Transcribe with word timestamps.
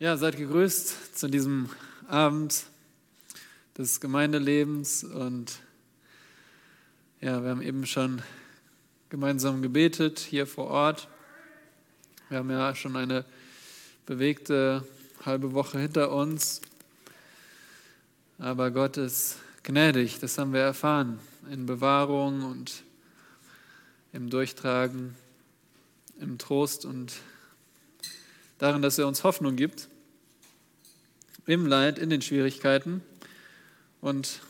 Ja, 0.00 0.16
seid 0.16 0.36
gegrüßt 0.36 1.18
zu 1.18 1.26
diesem 1.26 1.68
Abend 2.06 2.66
des 3.76 4.00
Gemeindelebens 4.00 5.02
und 5.02 5.58
ja, 7.20 7.42
wir 7.42 7.50
haben 7.50 7.62
eben 7.62 7.84
schon 7.84 8.22
gemeinsam 9.08 9.60
gebetet 9.60 10.20
hier 10.20 10.46
vor 10.46 10.68
Ort. 10.68 11.08
Wir 12.28 12.38
haben 12.38 12.48
ja 12.48 12.76
schon 12.76 12.94
eine 12.94 13.24
bewegte 14.06 14.86
halbe 15.26 15.52
Woche 15.52 15.80
hinter 15.80 16.12
uns, 16.12 16.60
aber 18.38 18.70
Gott 18.70 18.98
ist 18.98 19.38
gnädig, 19.64 20.20
das 20.20 20.38
haben 20.38 20.52
wir 20.52 20.60
erfahren, 20.60 21.18
in 21.50 21.66
Bewahrung 21.66 22.44
und 22.44 22.84
im 24.12 24.30
Durchtragen, 24.30 25.16
im 26.20 26.38
Trost 26.38 26.84
und 26.84 27.14
darin, 28.58 28.82
dass 28.82 28.98
er 28.98 29.06
uns 29.06 29.24
Hoffnung 29.24 29.56
gibt, 29.56 29.88
im 31.46 31.66
Leid, 31.66 31.98
in 31.98 32.10
den 32.10 32.20
Schwierigkeiten. 32.20 33.02
Und 34.00 34.40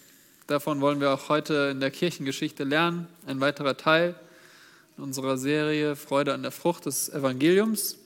davon 0.47 0.81
wollen 0.81 1.01
wir 1.01 1.13
auch 1.13 1.29
heute 1.29 1.69
in 1.71 1.81
der 1.81 1.91
Kirchengeschichte 1.91 2.65
lernen. 2.65 3.07
Ein 3.27 3.41
weiterer 3.41 3.77
Teil 3.77 4.15
unserer 4.97 5.39
Serie 5.39 5.95
Freude 5.95 6.35
an 6.35 6.43
der 6.43 6.51
Frucht 6.51 6.87
des 6.87 7.09
Evangeliums. 7.09 7.97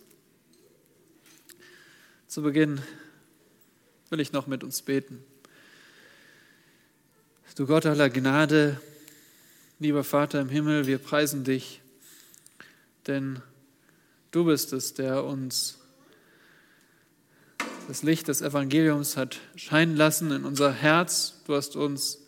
Zu 2.29 2.43
Beginn 2.43 2.83
will 4.11 4.21
ich 4.21 4.33
noch 4.33 4.47
mit 4.47 4.63
uns 4.63 4.83
beten. 4.83 5.25
Du 7.57 7.67
Gott 7.67 7.87
aller 7.87 8.09
Gnade, 8.09 8.81
lieber 9.79 10.05
Vater 10.05 10.41
im 10.41 10.49
Himmel, 10.49 10.87
wir 10.87 10.99
preisen 10.99 11.45
dich, 11.45 11.83
denn 13.07 13.43
du 14.31 14.45
bist 14.45 14.73
es, 14.73 14.95
der 14.95 15.25
uns 15.25 15.79
das 17.89 18.03
Licht 18.03 18.29
des 18.29 18.43
Evangeliums 18.43 19.17
hat 19.17 19.41
scheinen 19.57 19.97
lassen 19.97 20.31
in 20.31 20.45
unser 20.45 20.73
Herz. 20.73 21.43
Du 21.47 21.55
hast 21.55 21.77
uns 21.77 22.19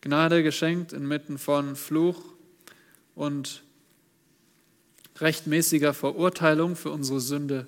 Gnade 0.00 0.42
geschenkt 0.42 0.92
inmitten 0.92 1.38
von 1.38 1.76
Fluch 1.76 2.22
und 3.14 3.62
rechtmäßiger 5.18 5.94
Verurteilung 5.94 6.76
für 6.76 6.90
unsere 6.90 7.20
Sünde. 7.20 7.66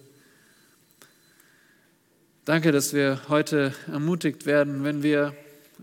Danke, 2.45 2.73
dass 2.73 2.93
wir 2.93 3.21
heute 3.29 3.75
ermutigt 3.87 4.47
werden, 4.47 4.85
wenn 4.85 5.03
wir 5.03 5.35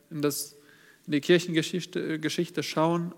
in, 0.09 0.21
das, 0.21 0.55
in 1.05 1.13
die 1.13 1.21
Kirchengeschichte 1.21 2.19
Geschichte 2.19 2.63
schauen, 2.63 3.13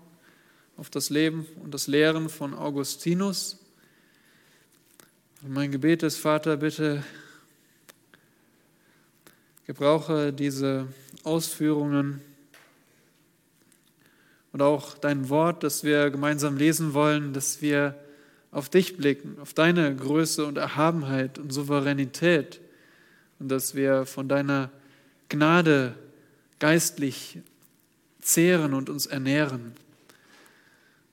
auf 0.76 0.90
das 0.90 1.10
Leben 1.10 1.46
und 1.62 1.72
das 1.72 1.86
Lehren 1.86 2.28
von 2.28 2.54
Augustinus. 2.54 3.58
Und 5.42 5.52
mein 5.52 5.72
Gebet 5.72 6.02
ist, 6.02 6.16
Vater, 6.16 6.56
bitte 6.56 7.04
Gebrauche 9.66 10.32
diese 10.32 10.88
Ausführungen 11.22 12.20
und 14.52 14.60
auch 14.60 14.98
dein 14.98 15.30
Wort, 15.30 15.62
das 15.62 15.84
wir 15.84 16.10
gemeinsam 16.10 16.56
lesen 16.58 16.92
wollen, 16.92 17.32
dass 17.32 17.62
wir 17.62 17.94
auf 18.50 18.68
dich 18.68 18.96
blicken, 18.96 19.36
auf 19.40 19.54
deine 19.54 19.96
Größe 19.96 20.44
und 20.44 20.58
Erhabenheit 20.58 21.38
und 21.38 21.50
Souveränität 21.50 22.60
und 23.40 23.48
dass 23.48 23.74
wir 23.74 24.06
von 24.06 24.28
deiner 24.28 24.70
Gnade 25.28 25.94
geistlich 26.58 27.38
zehren 28.20 28.74
und 28.74 28.90
uns 28.90 29.06
ernähren. 29.06 29.72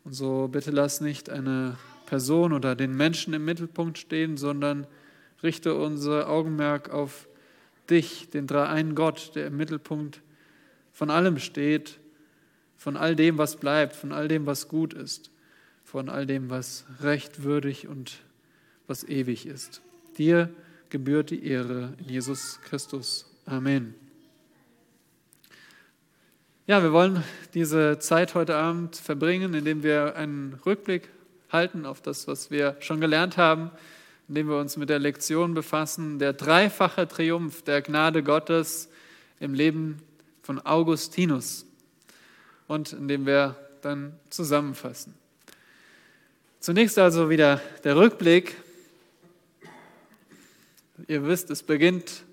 Und 0.03 0.13
so 0.13 0.49
bitte 0.49 0.71
lass 0.71 1.01
nicht 1.01 1.29
eine 1.29 1.77
Person 2.05 2.51
oder 2.51 2.75
den 2.75 2.95
Menschen 2.95 3.33
im 3.33 3.45
Mittelpunkt 3.45 3.97
stehen, 3.97 4.35
sondern 4.35 4.85
richte 5.41 5.73
unser 5.73 6.29
Augenmerk 6.29 6.89
auf 6.89 7.27
dich, 7.89 8.29
den 8.29 8.47
dreieinen 8.47 8.95
Gott, 8.95 9.31
der 9.35 9.47
im 9.47 9.57
Mittelpunkt 9.57 10.21
von 10.91 11.09
allem 11.09 11.39
steht, 11.39 11.99
von 12.77 12.97
all 12.97 13.15
dem, 13.15 13.37
was 13.37 13.57
bleibt, 13.57 13.95
von 13.95 14.11
all 14.11 14.27
dem, 14.27 14.45
was 14.45 14.67
gut 14.67 14.93
ist, 14.93 15.31
von 15.83 16.09
all 16.09 16.25
dem, 16.25 16.49
was 16.49 16.85
recht, 17.01 17.43
würdig 17.43 17.87
und 17.87 18.19
was 18.87 19.03
ewig 19.03 19.45
ist. 19.45 19.81
Dir 20.17 20.49
gebührt 20.89 21.29
die 21.29 21.45
Ehre 21.45 21.93
in 21.99 22.09
Jesus 22.09 22.59
Christus. 22.63 23.25
Amen. 23.45 23.95
Ja, 26.67 26.83
wir 26.83 26.91
wollen 26.91 27.23
diese 27.53 27.99
Zeit 27.99 28.35
heute 28.35 28.55
Abend 28.55 28.95
verbringen, 28.95 29.53
indem 29.53 29.83
wir 29.83 30.15
einen 30.15 30.53
Rückblick 30.65 31.09
halten 31.51 31.85
auf 31.85 32.01
das, 32.01 32.27
was 32.27 32.51
wir 32.51 32.77
schon 32.79 33.01
gelernt 33.01 33.37
haben 33.37 33.71
indem 34.31 34.47
wir 34.47 34.59
uns 34.59 34.77
mit 34.77 34.87
der 34.87 34.97
Lektion 34.97 35.53
befassen, 35.53 36.17
der 36.17 36.31
dreifache 36.31 37.05
Triumph 37.05 37.63
der 37.63 37.81
Gnade 37.81 38.23
Gottes 38.23 38.87
im 39.41 39.53
Leben 39.53 40.01
von 40.41 40.65
Augustinus 40.65 41.65
und 42.69 42.93
indem 42.93 43.25
wir 43.25 43.57
dann 43.81 44.17
zusammenfassen. 44.29 45.15
Zunächst 46.61 46.97
also 46.97 47.29
wieder 47.29 47.59
der 47.83 47.97
Rückblick. 47.97 48.55
Ihr 51.09 51.27
wisst, 51.27 51.49
es 51.49 51.61
beginnt 51.61 52.23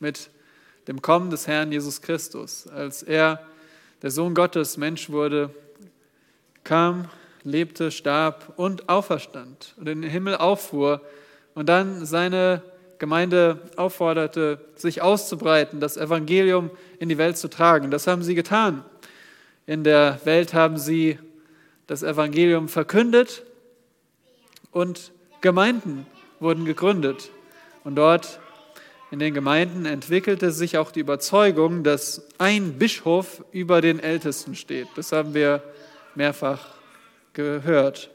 mit 0.00 0.30
dem 0.88 1.00
Kommen 1.00 1.30
des 1.30 1.46
Herrn 1.46 1.70
Jesus 1.70 2.02
Christus. 2.02 2.66
Als 2.66 3.04
er, 3.04 3.46
der 4.02 4.10
Sohn 4.10 4.34
Gottes, 4.34 4.78
Mensch 4.78 5.08
wurde, 5.10 5.54
kam 6.64 7.08
lebte, 7.44 7.90
starb 7.90 8.54
und 8.56 8.88
auferstand 8.88 9.74
und 9.76 9.88
in 9.88 10.02
den 10.02 10.10
Himmel 10.10 10.36
auffuhr 10.36 11.00
und 11.54 11.68
dann 11.68 12.04
seine 12.06 12.62
Gemeinde 12.98 13.60
aufforderte, 13.76 14.58
sich 14.76 15.02
auszubreiten, 15.02 15.80
das 15.80 15.96
Evangelium 15.96 16.70
in 16.98 17.08
die 17.08 17.18
Welt 17.18 17.36
zu 17.36 17.48
tragen. 17.48 17.90
Das 17.90 18.06
haben 18.06 18.22
sie 18.22 18.34
getan. 18.34 18.84
In 19.66 19.84
der 19.84 20.20
Welt 20.24 20.54
haben 20.54 20.78
sie 20.78 21.18
das 21.86 22.02
Evangelium 22.02 22.68
verkündet 22.68 23.42
und 24.70 25.12
Gemeinden 25.40 26.06
wurden 26.40 26.64
gegründet. 26.64 27.30
Und 27.84 27.96
dort 27.96 28.40
in 29.10 29.18
den 29.18 29.34
Gemeinden 29.34 29.84
entwickelte 29.84 30.50
sich 30.50 30.78
auch 30.78 30.90
die 30.90 31.00
Überzeugung, 31.00 31.84
dass 31.84 32.26
ein 32.38 32.78
Bischof 32.78 33.44
über 33.52 33.80
den 33.80 34.00
Ältesten 34.00 34.54
steht. 34.54 34.88
Das 34.96 35.12
haben 35.12 35.34
wir 35.34 35.62
mehrfach 36.14 36.73
gehört. 37.34 38.10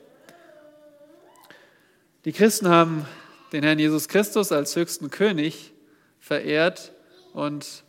Die 2.26 2.32
Christen 2.32 2.68
haben 2.68 3.06
den 3.54 3.64
Herrn 3.64 3.80
Jesus 3.80 4.08
Christus 4.08 4.52
als 4.52 4.76
höchsten 4.76 5.10
König 5.10 5.74
verehrt 6.20 6.92
und 7.34 7.84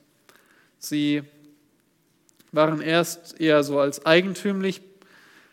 sie 0.79 1.23
waren 2.53 2.81
erst 2.81 3.41
eher 3.41 3.63
so 3.63 3.79
als 3.79 4.05
eigentümlich 4.07 4.83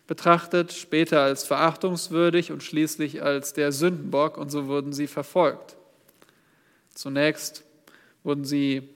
betrachtet, 0.07 0.73
später 0.73 1.21
als 1.21 1.43
verachtungswürdig 1.43 2.51
und 2.51 2.63
schließlich 2.63 3.21
als 3.21 3.53
der 3.53 3.71
Sündenbock 3.71 4.38
und 4.38 4.49
so 4.49 4.67
wurden 4.67 4.94
sie 4.94 5.07
verfolgt. 5.07 5.75
Zunächst 6.94 7.63
wurden 8.23 8.45
sie 8.45 8.89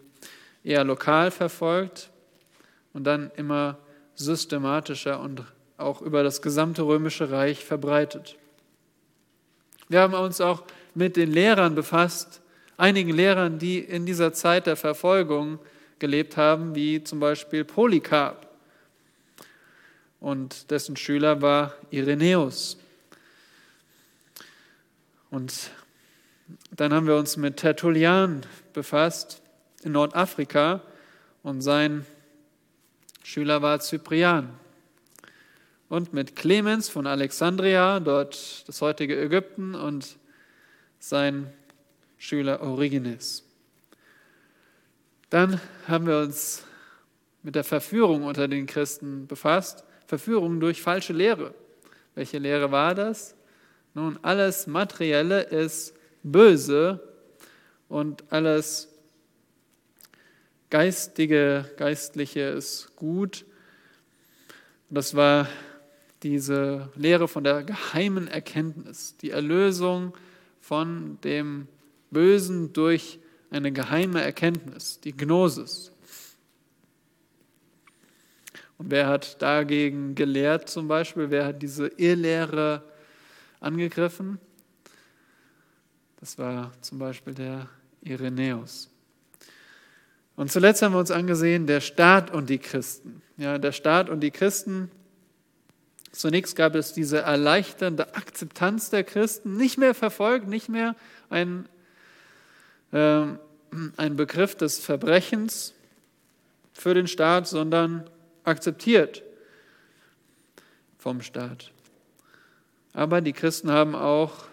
eher 0.63 0.83
lokal 0.83 1.31
verfolgt 1.31 2.09
und 2.93 3.03
dann 3.03 3.31
immer 3.35 3.77
systematischer 4.15 5.19
und 5.19 5.43
auch 5.81 6.01
über 6.01 6.23
das 6.23 6.41
gesamte 6.41 6.83
römische 6.83 7.31
Reich 7.31 7.63
verbreitet. 7.65 8.37
Wir 9.89 9.99
haben 9.99 10.13
uns 10.13 10.39
auch 10.39 10.63
mit 10.95 11.17
den 11.17 11.31
Lehrern 11.31 11.75
befasst, 11.75 12.41
einigen 12.77 13.11
Lehrern, 13.11 13.59
die 13.59 13.79
in 13.79 14.05
dieser 14.05 14.33
Zeit 14.33 14.67
der 14.67 14.75
Verfolgung 14.75 15.59
gelebt 15.99 16.37
haben, 16.37 16.75
wie 16.75 17.03
zum 17.03 17.19
Beispiel 17.19 17.63
Polycarp. 17.63 18.47
Und 20.19 20.71
dessen 20.71 20.95
Schüler 20.95 21.41
war 21.41 21.73
Irenäus. 21.89 22.77
Und 25.29 25.71
dann 26.71 26.93
haben 26.93 27.07
wir 27.07 27.15
uns 27.15 27.37
mit 27.37 27.57
Tertullian 27.57 28.41
befasst 28.73 29.41
in 29.83 29.93
Nordafrika 29.93 30.81
und 31.43 31.61
sein 31.61 32.05
Schüler 33.23 33.61
war 33.61 33.79
Cyprian 33.79 34.49
und 35.91 36.13
mit 36.13 36.37
Clemens 36.37 36.87
von 36.87 37.05
Alexandria, 37.05 37.99
dort 37.99 38.65
das 38.65 38.81
heutige 38.81 39.19
Ägypten, 39.19 39.75
und 39.75 40.17
sein 40.99 41.51
Schüler 42.17 42.61
Origenes. 42.61 43.43
Dann 45.29 45.59
haben 45.89 46.07
wir 46.07 46.19
uns 46.19 46.63
mit 47.43 47.55
der 47.55 47.65
Verführung 47.65 48.23
unter 48.23 48.47
den 48.47 48.67
Christen 48.67 49.27
befasst. 49.27 49.83
Verführung 50.07 50.61
durch 50.61 50.81
falsche 50.81 51.11
Lehre. 51.11 51.53
Welche 52.15 52.37
Lehre 52.37 52.71
war 52.71 52.95
das? 52.95 53.35
Nun, 53.93 54.17
alles 54.21 54.67
Materielle 54.67 55.41
ist 55.41 55.93
böse 56.23 57.05
und 57.89 58.23
alles 58.31 58.87
Geistige, 60.69 61.69
Geistliche 61.75 62.43
ist 62.43 62.95
gut. 62.95 63.43
Das 64.89 65.15
war 65.17 65.49
diese 66.23 66.89
Lehre 66.95 67.27
von 67.27 67.43
der 67.43 67.63
geheimen 67.63 68.27
Erkenntnis, 68.27 69.17
die 69.17 69.31
Erlösung 69.31 70.13
von 70.59 71.19
dem 71.23 71.67
Bösen 72.11 72.73
durch 72.73 73.19
eine 73.49 73.71
geheime 73.71 74.21
Erkenntnis, 74.21 74.99
die 74.99 75.15
Gnosis. 75.15 75.91
Und 78.77 78.89
wer 78.89 79.07
hat 79.07 79.41
dagegen 79.41 80.15
gelehrt 80.15 80.69
zum 80.69 80.87
Beispiel? 80.87 81.29
Wer 81.29 81.45
hat 81.45 81.61
diese 81.61 81.87
Irrlehre 81.87 82.83
angegriffen? 83.59 84.39
Das 86.19 86.37
war 86.37 86.71
zum 86.81 86.99
Beispiel 86.99 87.33
der 87.33 87.67
Irenäus. 88.01 88.89
Und 90.35 90.51
zuletzt 90.51 90.81
haben 90.81 90.93
wir 90.93 90.99
uns 90.99 91.11
angesehen, 91.11 91.67
der 91.67 91.81
Staat 91.81 92.31
und 92.31 92.49
die 92.49 92.57
Christen. 92.57 93.21
Ja, 93.37 93.57
der 93.57 93.71
Staat 93.71 94.09
und 94.09 94.21
die 94.21 94.31
Christen. 94.31 94.89
Zunächst 96.11 96.55
gab 96.55 96.75
es 96.75 96.93
diese 96.93 97.19
erleichternde 97.19 98.15
Akzeptanz 98.15 98.89
der 98.89 99.03
Christen, 99.03 99.55
nicht 99.55 99.77
mehr 99.77 99.95
verfolgt, 99.95 100.47
nicht 100.47 100.67
mehr 100.67 100.95
ein, 101.29 101.69
äh, 102.91 103.25
ein 103.97 104.15
Begriff 104.17 104.55
des 104.55 104.79
Verbrechens 104.79 105.73
für 106.73 106.93
den 106.93 107.07
Staat, 107.07 107.47
sondern 107.47 108.09
akzeptiert 108.43 109.23
vom 110.97 111.21
Staat. 111.21 111.71
Aber 112.93 113.21
die 113.21 113.33
Christen 113.33 113.71
haben 113.71 113.95
auch 113.95 114.45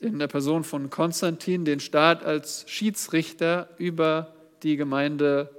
in 0.00 0.18
der 0.18 0.28
Person 0.28 0.64
von 0.64 0.90
Konstantin 0.90 1.64
den 1.64 1.80
Staat 1.80 2.24
als 2.24 2.64
Schiedsrichter 2.68 3.68
über 3.76 4.34
die 4.62 4.76
Gemeinde 4.76 5.50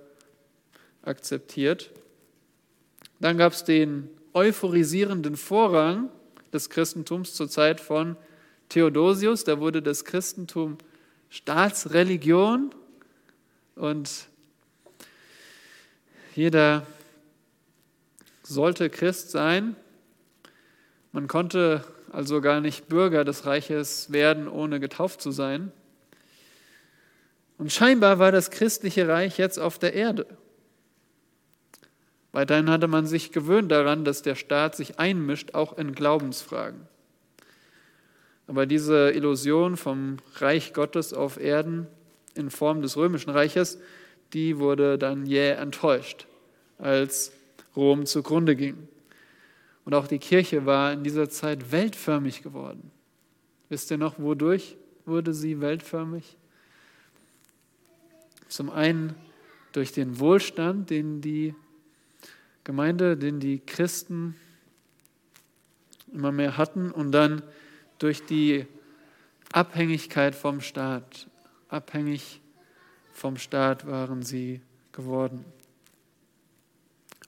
akzeptiert. 1.03 1.91
Dann 3.19 3.37
gab 3.37 3.53
es 3.53 3.63
den 3.63 4.09
euphorisierenden 4.39 5.35
Vorrang 5.35 6.09
des 6.53 6.69
Christentums 6.69 7.33
zur 7.33 7.49
Zeit 7.49 7.81
von 7.81 8.15
Theodosius. 8.69 9.43
Da 9.43 9.59
wurde 9.59 9.81
das 9.81 10.05
Christentum 10.05 10.77
Staatsreligion 11.29 12.73
und 13.75 14.29
jeder 16.35 16.87
sollte 18.43 18.89
Christ 18.89 19.31
sein. 19.31 19.75
Man 21.11 21.27
konnte 21.27 21.83
also 22.09 22.39
gar 22.39 22.61
nicht 22.61 22.87
Bürger 22.87 23.25
des 23.25 23.45
Reiches 23.45 24.13
werden, 24.13 24.47
ohne 24.47 24.79
getauft 24.79 25.21
zu 25.21 25.31
sein. 25.31 25.73
Und 27.57 27.73
scheinbar 27.73 28.19
war 28.19 28.31
das 28.31 28.51
christliche 28.51 29.05
Reich 29.05 29.37
jetzt 29.37 29.59
auf 29.59 29.79
der 29.79 29.93
Erde. 29.93 30.25
Weiterhin 32.31 32.69
hatte 32.69 32.87
man 32.87 33.07
sich 33.07 33.31
gewöhnt 33.31 33.71
daran, 33.71 34.05
dass 34.05 34.21
der 34.21 34.35
Staat 34.35 34.75
sich 34.75 34.99
einmischt, 34.99 35.55
auch 35.55 35.77
in 35.77 35.93
Glaubensfragen. 35.93 36.81
Aber 38.47 38.65
diese 38.65 39.11
Illusion 39.11 39.77
vom 39.77 40.17
Reich 40.35 40.73
Gottes 40.73 41.13
auf 41.13 41.39
Erden 41.39 41.87
in 42.35 42.49
Form 42.49 42.81
des 42.81 42.97
römischen 42.97 43.29
Reiches, 43.29 43.79
die 44.33 44.59
wurde 44.59 44.97
dann 44.97 45.25
jäh 45.25 45.51
enttäuscht, 45.51 46.27
als 46.77 47.31
Rom 47.75 48.05
zugrunde 48.05 48.55
ging. 48.55 48.87
Und 49.85 49.93
auch 49.93 50.07
die 50.07 50.19
Kirche 50.19 50.65
war 50.65 50.93
in 50.93 51.03
dieser 51.03 51.29
Zeit 51.29 51.71
weltförmig 51.71 52.43
geworden. 52.43 52.91
Wisst 53.69 53.89
ihr 53.91 53.97
noch, 53.97 54.19
wodurch 54.19 54.77
wurde 55.05 55.33
sie 55.33 55.61
weltförmig? 55.61 56.37
Zum 58.47 58.69
einen 58.69 59.15
durch 59.71 59.91
den 59.91 60.19
Wohlstand, 60.19 60.89
den 60.89 61.21
die 61.21 61.53
Gemeinde, 62.69 63.17
den 63.17 63.39
die 63.39 63.57
Christen 63.57 64.35
immer 66.13 66.31
mehr 66.31 66.55
hatten 66.55 66.91
und 66.91 67.11
dann 67.11 67.41
durch 67.97 68.27
die 68.27 68.67
Abhängigkeit 69.51 70.35
vom 70.35 70.61
Staat. 70.61 71.25
Abhängig 71.67 72.41
vom 73.11 73.37
Staat 73.37 73.87
waren 73.87 74.21
sie 74.21 74.61
geworden. 74.91 75.45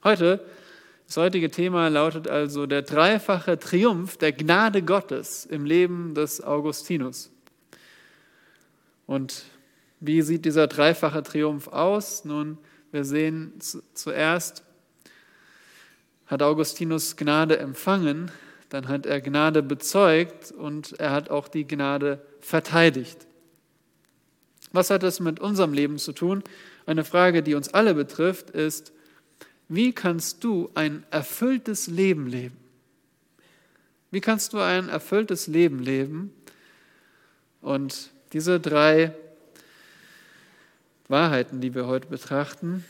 Heute, 0.04 0.46
das 1.08 1.16
heutige 1.16 1.50
Thema 1.50 1.88
lautet 1.88 2.28
also 2.28 2.66
der 2.66 2.82
dreifache 2.82 3.58
Triumph 3.58 4.18
der 4.18 4.30
Gnade 4.30 4.80
Gottes 4.80 5.44
im 5.44 5.64
Leben 5.64 6.14
des 6.14 6.40
Augustinus. 6.40 7.32
Und 9.08 9.42
wie 9.98 10.22
sieht 10.22 10.44
dieser 10.44 10.68
dreifache 10.68 11.24
Triumph 11.24 11.66
aus? 11.66 12.24
Nun, 12.24 12.58
wir 12.92 13.04
sehen 13.04 13.54
zuerst, 13.94 14.62
hat 16.32 16.42
Augustinus 16.42 17.16
Gnade 17.16 17.58
empfangen, 17.58 18.30
dann 18.70 18.88
hat 18.88 19.04
er 19.04 19.20
Gnade 19.20 19.62
bezeugt 19.62 20.50
und 20.50 20.98
er 20.98 21.10
hat 21.10 21.28
auch 21.28 21.46
die 21.46 21.68
Gnade 21.68 22.24
verteidigt. 22.40 23.26
Was 24.72 24.88
hat 24.88 25.02
das 25.02 25.20
mit 25.20 25.40
unserem 25.40 25.74
Leben 25.74 25.98
zu 25.98 26.14
tun? 26.14 26.42
Eine 26.86 27.04
Frage, 27.04 27.42
die 27.42 27.54
uns 27.54 27.74
alle 27.74 27.92
betrifft, 27.92 28.48
ist, 28.48 28.94
wie 29.68 29.92
kannst 29.92 30.42
du 30.42 30.70
ein 30.74 31.04
erfülltes 31.10 31.86
Leben 31.86 32.26
leben? 32.26 32.56
Wie 34.10 34.22
kannst 34.22 34.54
du 34.54 34.58
ein 34.58 34.88
erfülltes 34.88 35.48
Leben 35.48 35.80
leben? 35.80 36.32
Und 37.60 38.10
diese 38.32 38.58
drei 38.58 39.14
Wahrheiten, 41.08 41.60
die 41.60 41.74
wir 41.74 41.86
heute 41.86 42.08
betrachten, 42.08 42.86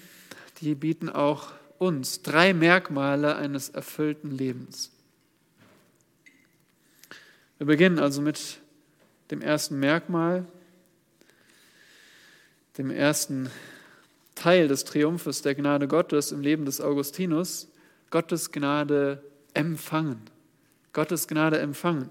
die 0.61 0.77
bieten 0.77 1.09
auch 1.09 1.50
uns 1.82 2.23
drei 2.23 2.55
Merkmale 2.55 3.34
eines 3.34 3.69
erfüllten 3.69 4.31
Lebens. 4.31 4.93
Wir 7.58 7.67
beginnen 7.67 7.99
also 7.99 8.23
mit 8.23 8.58
dem 9.32 9.43
ersten 9.43 9.81
Merkmal, 9.81 10.46
dem 12.79 12.90
ersten 12.90 13.50
Teil 14.37 14.69
des 14.69 14.84
Triumphes 14.84 15.43
der 15.43 15.56
Gnade 15.56 15.88
Gottes 15.88 16.31
im 16.31 16.40
Leben 16.40 16.64
des 16.67 16.81
Augustinus, 16.81 17.67
Gottes 18.11 18.52
Gnade 18.52 19.20
empfangen. 19.52 20.20
Gottes 20.93 21.26
Gnade 21.26 21.58
empfangen. 21.58 22.11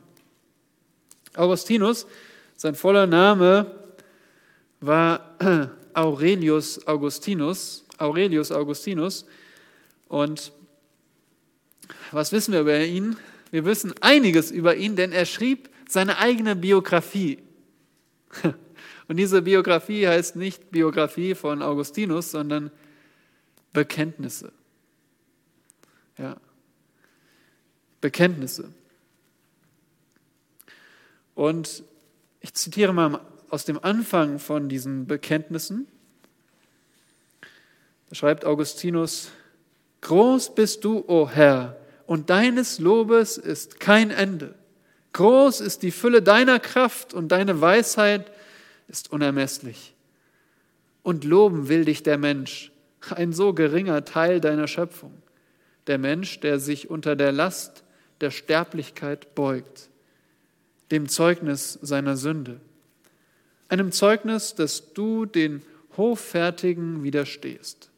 Augustinus, 1.33 2.07
sein 2.57 2.75
voller 2.75 3.07
Name 3.07 3.73
war 4.81 5.37
Aurelius 5.93 6.85
Augustinus, 6.87 7.85
Aurelius 7.97 8.51
Augustinus. 8.51 9.25
Und 10.11 10.51
was 12.11 12.33
wissen 12.33 12.51
wir 12.51 12.59
über 12.59 12.77
ihn? 12.83 13.15
Wir 13.49 13.63
wissen 13.63 13.93
einiges 14.01 14.51
über 14.51 14.75
ihn, 14.75 14.97
denn 14.97 15.13
er 15.13 15.25
schrieb 15.25 15.69
seine 15.87 16.17
eigene 16.17 16.57
Biografie. 16.57 17.41
Und 19.07 19.15
diese 19.15 19.41
Biografie 19.41 20.05
heißt 20.05 20.35
nicht 20.35 20.69
Biografie 20.69 21.33
von 21.33 21.61
Augustinus, 21.61 22.29
sondern 22.29 22.71
Bekenntnisse. 23.71 24.51
Ja. 26.17 26.35
Bekenntnisse. 28.01 28.73
Und 31.35 31.85
ich 32.41 32.53
zitiere 32.53 32.91
mal 32.91 33.21
aus 33.49 33.63
dem 33.63 33.81
Anfang 33.81 34.39
von 34.39 34.67
diesen 34.67 35.07
Bekenntnissen. 35.07 35.87
Da 38.09 38.15
schreibt 38.15 38.43
Augustinus, 38.43 39.31
Groß 40.01 40.55
bist 40.55 40.83
du, 40.83 41.03
o 41.07 41.29
Herr, 41.29 41.77
und 42.07 42.29
deines 42.29 42.79
Lobes 42.79 43.37
ist 43.37 43.79
kein 43.79 44.11
Ende. 44.11 44.55
Groß 45.13 45.61
ist 45.61 45.83
die 45.83 45.91
Fülle 45.91 46.21
deiner 46.21 46.59
Kraft 46.59 47.13
und 47.13 47.29
deine 47.29 47.61
Weisheit 47.61 48.31
ist 48.87 49.11
unermesslich. 49.11 49.93
Und 51.03 51.23
loben 51.23 51.69
will 51.69 51.85
dich 51.85 52.03
der 52.03 52.17
Mensch, 52.17 52.71
ein 53.09 53.33
so 53.33 53.53
geringer 53.53 54.05
Teil 54.05 54.41
deiner 54.41 54.67
Schöpfung, 54.67 55.13
der 55.87 55.97
Mensch, 55.97 56.39
der 56.39 56.59
sich 56.59 56.89
unter 56.89 57.15
der 57.15 57.31
Last 57.31 57.83
der 58.21 58.31
Sterblichkeit 58.31 59.33
beugt, 59.35 59.89
dem 60.91 61.09
Zeugnis 61.09 61.79
seiner 61.81 62.17
Sünde, 62.17 62.59
einem 63.69 63.91
Zeugnis, 63.91 64.53
dass 64.53 64.93
du 64.93 65.25
den 65.25 65.63
Hoffärtigen 65.95 67.03
widerstehst. 67.03 67.90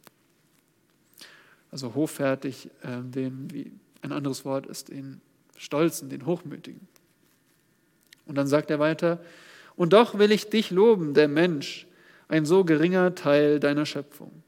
Also 1.74 1.96
hoffärtig, 1.96 2.70
äh, 2.84 3.01
den, 3.01 3.51
wie 3.51 3.72
ein 4.03 4.12
anderes 4.12 4.46
Wort 4.46 4.68
ist, 4.68 4.89
den 4.89 5.22
Stolzen, 5.58 6.08
den 6.08 6.27
Hochmütigen. 6.27 6.88
Und 8.27 8.36
dann 8.36 8.46
sagt 8.46 8.70
er 8.70 8.77
weiter, 8.77 9.20
und 9.75 9.92
doch 9.92 10.20
will 10.20 10.32
ich 10.32 10.51
dich 10.51 10.70
loben, 10.70 11.15
der 11.15 11.27
Mensch, 11.27 11.88
ein 12.27 12.46
so 12.46 12.63
geringer 12.63 13.15
Teil 13.15 13.60
deiner 13.60 13.88
Schöpfung. 13.88 14.44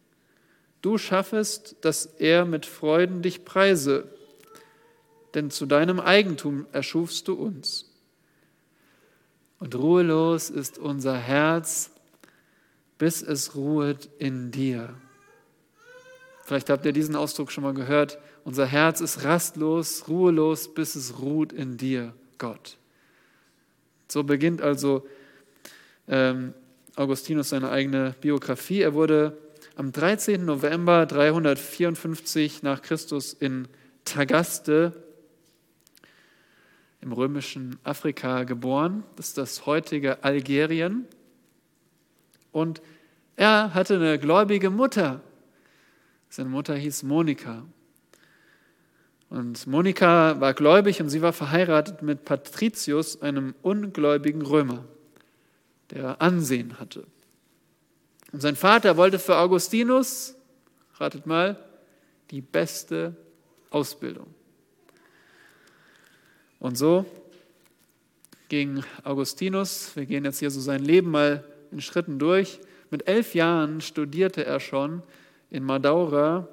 Du 0.84 1.00
schaffest, 1.00 1.78
dass 1.82 2.06
er 2.06 2.46
mit 2.46 2.68
Freuden 2.68 3.24
dich 3.24 3.44
preise, 3.44 4.08
denn 5.34 5.50
zu 5.50 5.66
deinem 5.66 6.00
Eigentum 6.00 6.68
erschufst 6.74 7.28
du 7.28 7.34
uns. 7.34 7.92
Und 9.58 9.74
ruhelos 9.74 10.52
ist 10.52 10.78
unser 10.78 11.18
Herz, 11.18 11.90
bis 13.00 13.24
es 13.24 13.56
ruhet 13.56 14.10
in 14.20 14.52
dir. 14.52 14.94
Vielleicht 16.46 16.70
habt 16.70 16.86
ihr 16.86 16.92
diesen 16.92 17.16
Ausdruck 17.16 17.52
schon 17.52 17.64
mal 17.64 17.74
gehört. 17.74 18.20
Unser 18.44 18.68
Herz 18.68 19.02
ist 19.02 19.24
rastlos, 19.24 20.08
ruhelos, 20.08 20.76
bis 20.76 20.94
es 20.94 21.18
ruht 21.18 21.52
in 21.52 21.76
dir, 21.76 22.14
Gott. 22.38 22.78
So 24.08 24.24
beginnt 24.24 24.62
also 24.62 25.08
ähm, 26.08 26.54
Augustinus 26.96 27.50
seine 27.50 27.72
eigene 27.72 28.14
Biografie. 28.22 28.82
Er 28.82 28.94
wurde 28.94 29.36
am 29.76 29.92
13. 29.92 30.46
November 30.46 31.08
354 31.08 32.62
nach 32.62 32.84
Christus 32.84 33.34
in 33.34 33.68
Tagaste 34.06 34.94
im 37.02 37.12
römischen 37.12 37.80
Afrika 37.84 38.44
geboren. 38.44 39.04
Das 39.16 39.30
ist 39.30 39.40
das 39.40 39.66
heutige 39.66 40.24
Algerien. 40.24 41.08
Und 42.52 42.84
er 43.36 43.74
hatte 43.74 43.96
eine 43.96 44.20
gläubige 44.20 44.70
Mutter. 44.70 45.22
Seine 46.30 46.50
Mutter 46.50 46.76
hieß 46.76 47.04
Monika. 47.04 47.64
Und 49.30 49.68
Monika 49.68 50.40
war 50.40 50.54
gläubig 50.54 51.02
und 51.02 51.10
sie 51.10 51.22
war 51.22 51.34
verheiratet 51.34 52.02
mit 52.02 52.26
Patricius, 52.26 53.22
einem 53.22 53.56
ungläubigen 53.62 54.42
Römer, 54.42 54.86
der 55.92 56.22
Ansehen 56.22 56.80
hatte. 56.80 57.06
Und 58.32 58.42
sein 58.42 58.56
Vater 58.56 58.98
wollte 58.98 59.20
für 59.20 59.38
Augustinus, 59.38 60.36
ratet 61.00 61.26
mal, 61.26 61.58
die 62.32 62.42
beste 62.42 63.16
Ausbildung. 63.70 64.28
Und 66.60 66.78
so 66.78 67.06
ging 68.50 68.84
Augustinus, 69.04 69.96
wir 69.96 70.06
gehen 70.06 70.26
jetzt 70.26 70.40
hier 70.40 70.52
so 70.52 70.60
sein 70.60 70.84
Leben 70.84 71.12
mal 71.12 71.44
in 71.72 71.82
Schritten 71.82 72.20
durch, 72.20 72.60
mit 72.90 73.08
elf 73.08 73.36
Jahren 73.36 73.82
studierte 73.82 74.46
er 74.46 74.60
schon 74.60 75.04
in 75.56 75.64
Madaura, 75.64 76.50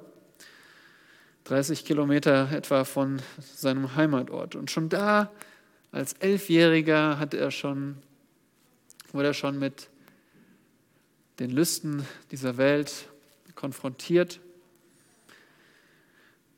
30 1.43 1.83
Kilometer 1.83 2.49
etwa 2.53 2.85
von 2.85 3.21
seinem 3.41 3.97
Heimatort. 3.97 4.55
Und 4.55 4.71
schon 4.71 4.87
da, 4.87 5.29
als 5.91 6.13
Elfjähriger, 6.13 7.19
hatte 7.19 7.37
er 7.37 7.51
schon, 7.51 7.97
wurde 9.11 9.27
er 9.27 9.33
schon 9.33 9.59
mit 9.59 9.89
den 11.39 11.51
Lüsten 11.51 12.05
dieser 12.31 12.55
Welt 12.55 13.09
konfrontiert. 13.55 14.39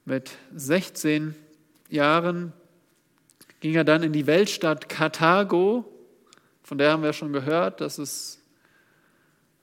Mit 0.05 0.29
16 0.55 1.33
Jahren 1.89 2.53
ging 3.59 3.73
er 3.73 3.85
dann 3.85 4.03
in 4.03 4.13
die 4.13 4.27
Weltstadt 4.27 4.87
Karthago, 4.87 5.91
von 6.61 6.77
der 6.77 6.91
haben 6.91 7.01
wir 7.01 7.13
schon 7.13 7.33
gehört, 7.33 7.81
dass, 7.81 7.97
es, 7.97 8.39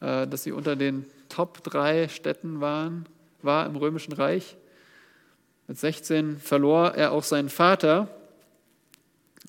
äh, 0.00 0.26
dass 0.26 0.42
sie 0.42 0.50
unter 0.50 0.74
den 0.74 1.06
Top 1.32 1.62
drei 1.64 2.08
Städten 2.08 2.60
waren, 2.60 3.06
war 3.40 3.64
im 3.64 3.74
Römischen 3.74 4.12
Reich. 4.12 4.58
Mit 5.66 5.78
16 5.78 6.36
verlor 6.38 6.94
er 6.94 7.12
auch 7.12 7.22
seinen 7.22 7.48
Vater, 7.48 8.08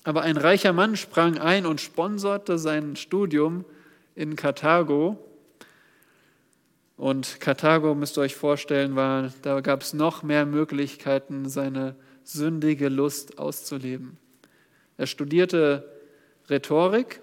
aber 0.02 0.22
ein 0.22 0.38
reicher 0.38 0.72
Mann 0.72 0.96
sprang 0.96 1.36
ein 1.36 1.66
und 1.66 1.82
sponserte 1.82 2.56
sein 2.56 2.96
Studium 2.96 3.66
in 4.14 4.34
Karthago. 4.34 5.18
Und 6.96 7.38
Karthago, 7.40 7.94
müsst 7.94 8.16
ihr 8.16 8.22
euch 8.22 8.34
vorstellen, 8.34 8.96
war, 8.96 9.30
da 9.42 9.60
gab 9.60 9.82
es 9.82 9.92
noch 9.92 10.22
mehr 10.22 10.46
Möglichkeiten, 10.46 11.50
seine 11.50 11.96
sündige 12.22 12.88
Lust 12.88 13.38
auszuleben. 13.38 14.16
Er 14.96 15.06
studierte 15.06 15.92
Rhetorik, 16.48 17.20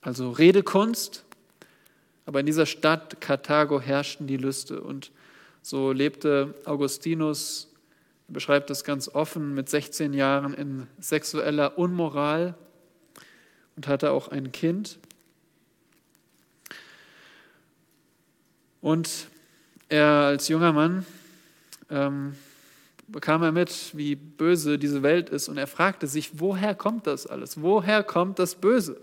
also 0.00 0.32
Redekunst, 0.32 1.23
aber 2.26 2.40
in 2.40 2.46
dieser 2.46 2.66
Stadt 2.66 3.20
Karthago 3.20 3.80
herrschten 3.80 4.26
die 4.26 4.36
Lüste 4.36 4.80
und 4.80 5.10
so 5.62 5.92
lebte 5.92 6.54
Augustinus, 6.64 7.68
er 8.28 8.34
beschreibt 8.34 8.70
das 8.70 8.84
ganz 8.84 9.08
offen, 9.08 9.54
mit 9.54 9.68
16 9.68 10.12
Jahren 10.14 10.54
in 10.54 10.86
sexueller 10.98 11.78
Unmoral 11.78 12.54
und 13.76 13.88
hatte 13.88 14.10
auch 14.10 14.28
ein 14.28 14.52
Kind. 14.52 14.98
Und 18.80 19.28
er 19.88 20.06
als 20.06 20.48
junger 20.48 20.72
Mann 20.72 21.06
ähm, 21.90 22.34
bekam 23.08 23.42
er 23.42 23.52
mit, 23.52 23.96
wie 23.96 24.16
böse 24.16 24.78
diese 24.78 25.02
Welt 25.02 25.30
ist 25.30 25.48
und 25.48 25.56
er 25.56 25.66
fragte 25.66 26.06
sich, 26.06 26.38
woher 26.40 26.74
kommt 26.74 27.06
das 27.06 27.26
alles? 27.26 27.60
Woher 27.62 28.02
kommt 28.02 28.38
das 28.38 28.54
Böse? 28.54 29.00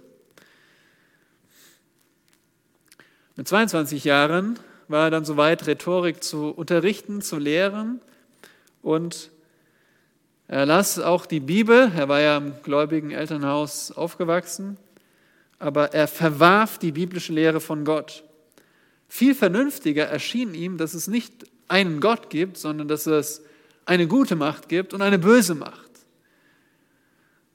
Mit 3.37 3.47
22 3.47 4.03
Jahren 4.03 4.59
war 4.89 5.05
er 5.05 5.09
dann 5.11 5.23
soweit, 5.23 5.65
Rhetorik 5.65 6.23
zu 6.23 6.49
unterrichten, 6.49 7.21
zu 7.21 7.37
lehren 7.37 8.01
und 8.81 9.31
er 10.49 10.65
las 10.65 10.99
auch 10.99 11.25
die 11.25 11.39
Bibel, 11.39 11.89
er 11.95 12.09
war 12.09 12.19
ja 12.19 12.35
im 12.37 12.53
gläubigen 12.61 13.11
Elternhaus 13.11 13.93
aufgewachsen, 13.93 14.75
aber 15.59 15.93
er 15.93 16.09
verwarf 16.09 16.77
die 16.77 16.91
biblische 16.91 17.31
Lehre 17.31 17.61
von 17.61 17.85
Gott. 17.85 18.25
Viel 19.07 19.33
vernünftiger 19.33 20.07
erschien 20.07 20.53
ihm, 20.53 20.77
dass 20.77 20.93
es 20.93 21.07
nicht 21.07 21.45
einen 21.69 22.01
Gott 22.01 22.29
gibt, 22.29 22.57
sondern 22.57 22.89
dass 22.89 23.05
es 23.05 23.43
eine 23.85 24.07
gute 24.07 24.35
Macht 24.35 24.67
gibt 24.67 24.93
und 24.93 25.01
eine 25.01 25.19
böse 25.19 25.55
Macht. 25.55 25.89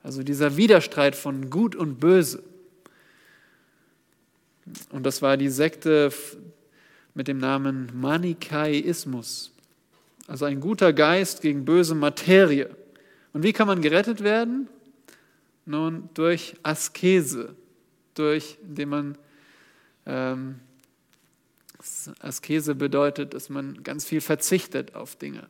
Also 0.02 0.22
dieser 0.22 0.56
Widerstreit 0.56 1.16
von 1.16 1.50
Gut 1.50 1.76
und 1.76 2.00
Böse. 2.00 2.42
Und 4.90 5.04
das 5.04 5.22
war 5.22 5.36
die 5.36 5.48
Sekte 5.48 6.12
mit 7.14 7.28
dem 7.28 7.38
Namen 7.38 7.90
Manichaeismus. 7.94 9.52
Also 10.26 10.44
ein 10.44 10.60
guter 10.60 10.92
Geist 10.92 11.40
gegen 11.40 11.64
böse 11.64 11.94
Materie. 11.94 12.70
Und 13.32 13.42
wie 13.42 13.52
kann 13.52 13.66
man 13.66 13.80
gerettet 13.80 14.22
werden? 14.22 14.68
Nun, 15.66 16.08
durch 16.14 16.56
Askese, 16.62 17.54
durch, 18.14 18.58
indem 18.62 18.88
man, 18.88 19.18
ähm, 20.04 20.56
Askese 22.20 22.74
bedeutet, 22.74 23.34
dass 23.34 23.48
man 23.48 23.82
ganz 23.82 24.04
viel 24.04 24.20
verzichtet 24.20 24.94
auf 24.94 25.16
Dinge. 25.16 25.48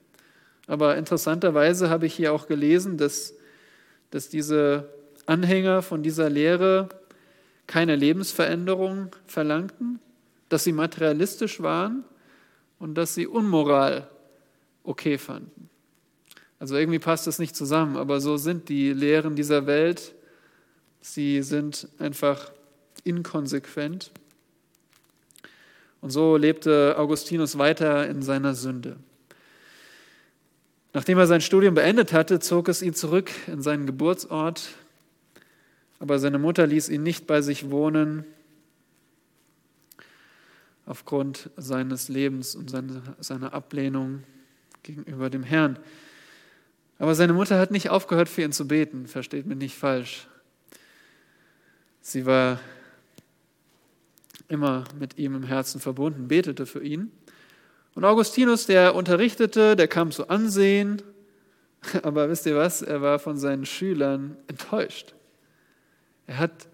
Aber 0.67 0.97
interessanterweise 0.97 1.91
habe 1.91 2.07
ich 2.07 2.15
hier 2.15 2.33
auch 2.33 2.47
gelesen, 2.47 2.99
dass, 2.99 3.35
dass 4.11 4.29
diese 4.29 4.89
Anhänger 5.27 5.83
von 5.83 6.03
dieser 6.03 6.29
Lehre 6.29 6.89
keine 7.67 7.97
Lebensveränderung 7.97 9.15
verlangten, 9.27 9.99
dass 10.49 10.65
sie 10.65 10.73
materialistisch 10.73 11.61
waren 11.61 12.05
und 12.79 12.95
dass 12.95 13.15
sie 13.15 13.27
Unmoral 13.27 14.09
okay 14.85 15.19
fanden. 15.19 15.69
Also 16.59 16.77
irgendwie 16.77 16.99
passt 16.99 17.27
das 17.27 17.39
nicht 17.39 17.55
zusammen, 17.55 17.97
aber 17.97 18.21
so 18.21 18.37
sind 18.37 18.69
die 18.69 18.93
Lehren 18.93 19.37
dieser 19.37 19.67
Welt. 19.67 20.15
Sie 21.01 21.43
sind 21.43 21.89
einfach 21.99 22.51
inkonsequent. 23.05 24.11
Und 26.01 26.11
so 26.11 26.37
lebte 26.37 26.95
Augustinus 26.99 27.59
weiter 27.59 28.09
in 28.09 28.23
seiner 28.23 28.55
Sünde. 28.55 28.97
Nachdem 30.93 31.19
er 31.19 31.27
sein 31.27 31.41
Studium 31.43 31.75
beendet 31.75 32.13
hatte, 32.13 32.41
zog 32.41 32.69
es 32.69 32.81
ihn 32.81 32.95
zurück 32.95 33.31
in 33.49 33.61
seinen 33.61 33.87
Geburtsort, 33.87 34.71
aber 35.99 36.19
seine 36.19 36.39
Mutter 36.39 36.67
ließ 36.67 36.89
ihn 36.89 37.03
nicht 37.03 37.27
bei 37.27 37.41
sich 37.41 37.71
wohnen 37.71 38.25
aufgrund 40.85 41.51
seines 41.57 42.09
Lebens 42.09 42.55
und 42.55 42.71
seiner 43.19 43.53
Ablehnung 43.53 44.23
gegenüber 44.83 45.31
dem 45.31 45.43
Herrn. 45.43 45.79
Aber 46.99 47.15
seine 47.15 47.33
Mutter 47.33 47.59
hat 47.59 47.71
nicht 47.71 47.91
aufgehört, 47.91 48.29
für 48.29 48.43
ihn 48.43 48.53
zu 48.53 48.67
beten, 48.67 49.07
versteht 49.07 49.47
mich 49.47 49.59
nicht 49.59 49.77
falsch. 49.77 50.29
Sie 52.01 52.25
war 52.25 52.61
immer 54.49 54.85
mit 54.99 55.19
ihm 55.19 55.35
im 55.35 55.43
Herzen 55.43 55.81
verbunden, 55.81 56.29
betete 56.29 56.67
für 56.67 56.83
ihn. 56.83 57.11
Und 57.97 58.05
Augustinus, 58.05 58.67
der 58.67 58.95
unterrichtete, 58.95 59.75
der 59.75 59.89
kam 59.89 60.13
zu 60.13 60.29
Ansehen, 60.29 61.03
aber 62.03 62.29
wisst 62.31 62.47
ihr 62.47 62.57
was, 62.57 62.81
er 62.81 63.03
war 63.03 63.19
von 63.19 63.37
seinen 63.37 63.67
Schülern 63.67 64.37
enttäuscht. 64.47 65.16
Er, 66.27 66.39
hat, 66.39 66.69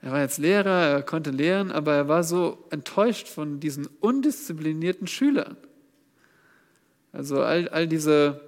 er 0.00 0.12
war 0.12 0.20
jetzt 0.20 0.38
Lehrer, 0.38 0.88
er 0.88 1.02
konnte 1.02 1.30
lehren, 1.30 1.70
aber 1.70 1.94
er 1.94 2.08
war 2.08 2.24
so 2.24 2.66
enttäuscht 2.70 3.28
von 3.28 3.60
diesen 3.60 3.86
undisziplinierten 4.00 5.06
Schülern. 5.06 5.56
Also 7.12 7.42
all, 7.42 7.68
all 7.68 7.86
diese 7.86 8.40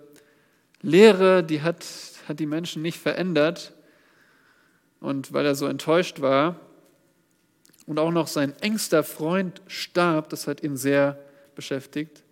Lehre, 0.82 1.42
die 1.42 1.62
hat, 1.62 1.86
hat 2.28 2.40
die 2.40 2.46
Menschen 2.46 2.82
nicht 2.82 2.98
verändert. 2.98 3.74
Und 5.00 5.32
weil 5.32 5.46
er 5.46 5.54
so 5.54 5.66
enttäuscht 5.66 6.20
war 6.20 6.56
und 7.86 7.98
auch 7.98 8.10
noch 8.10 8.26
sein 8.26 8.52
engster 8.60 9.04
Freund 9.04 9.62
starb, 9.68 10.28
das 10.28 10.46
hat 10.46 10.62
ihn 10.62 10.76
sehr 10.76 11.18
beschäftigt. 11.54 12.24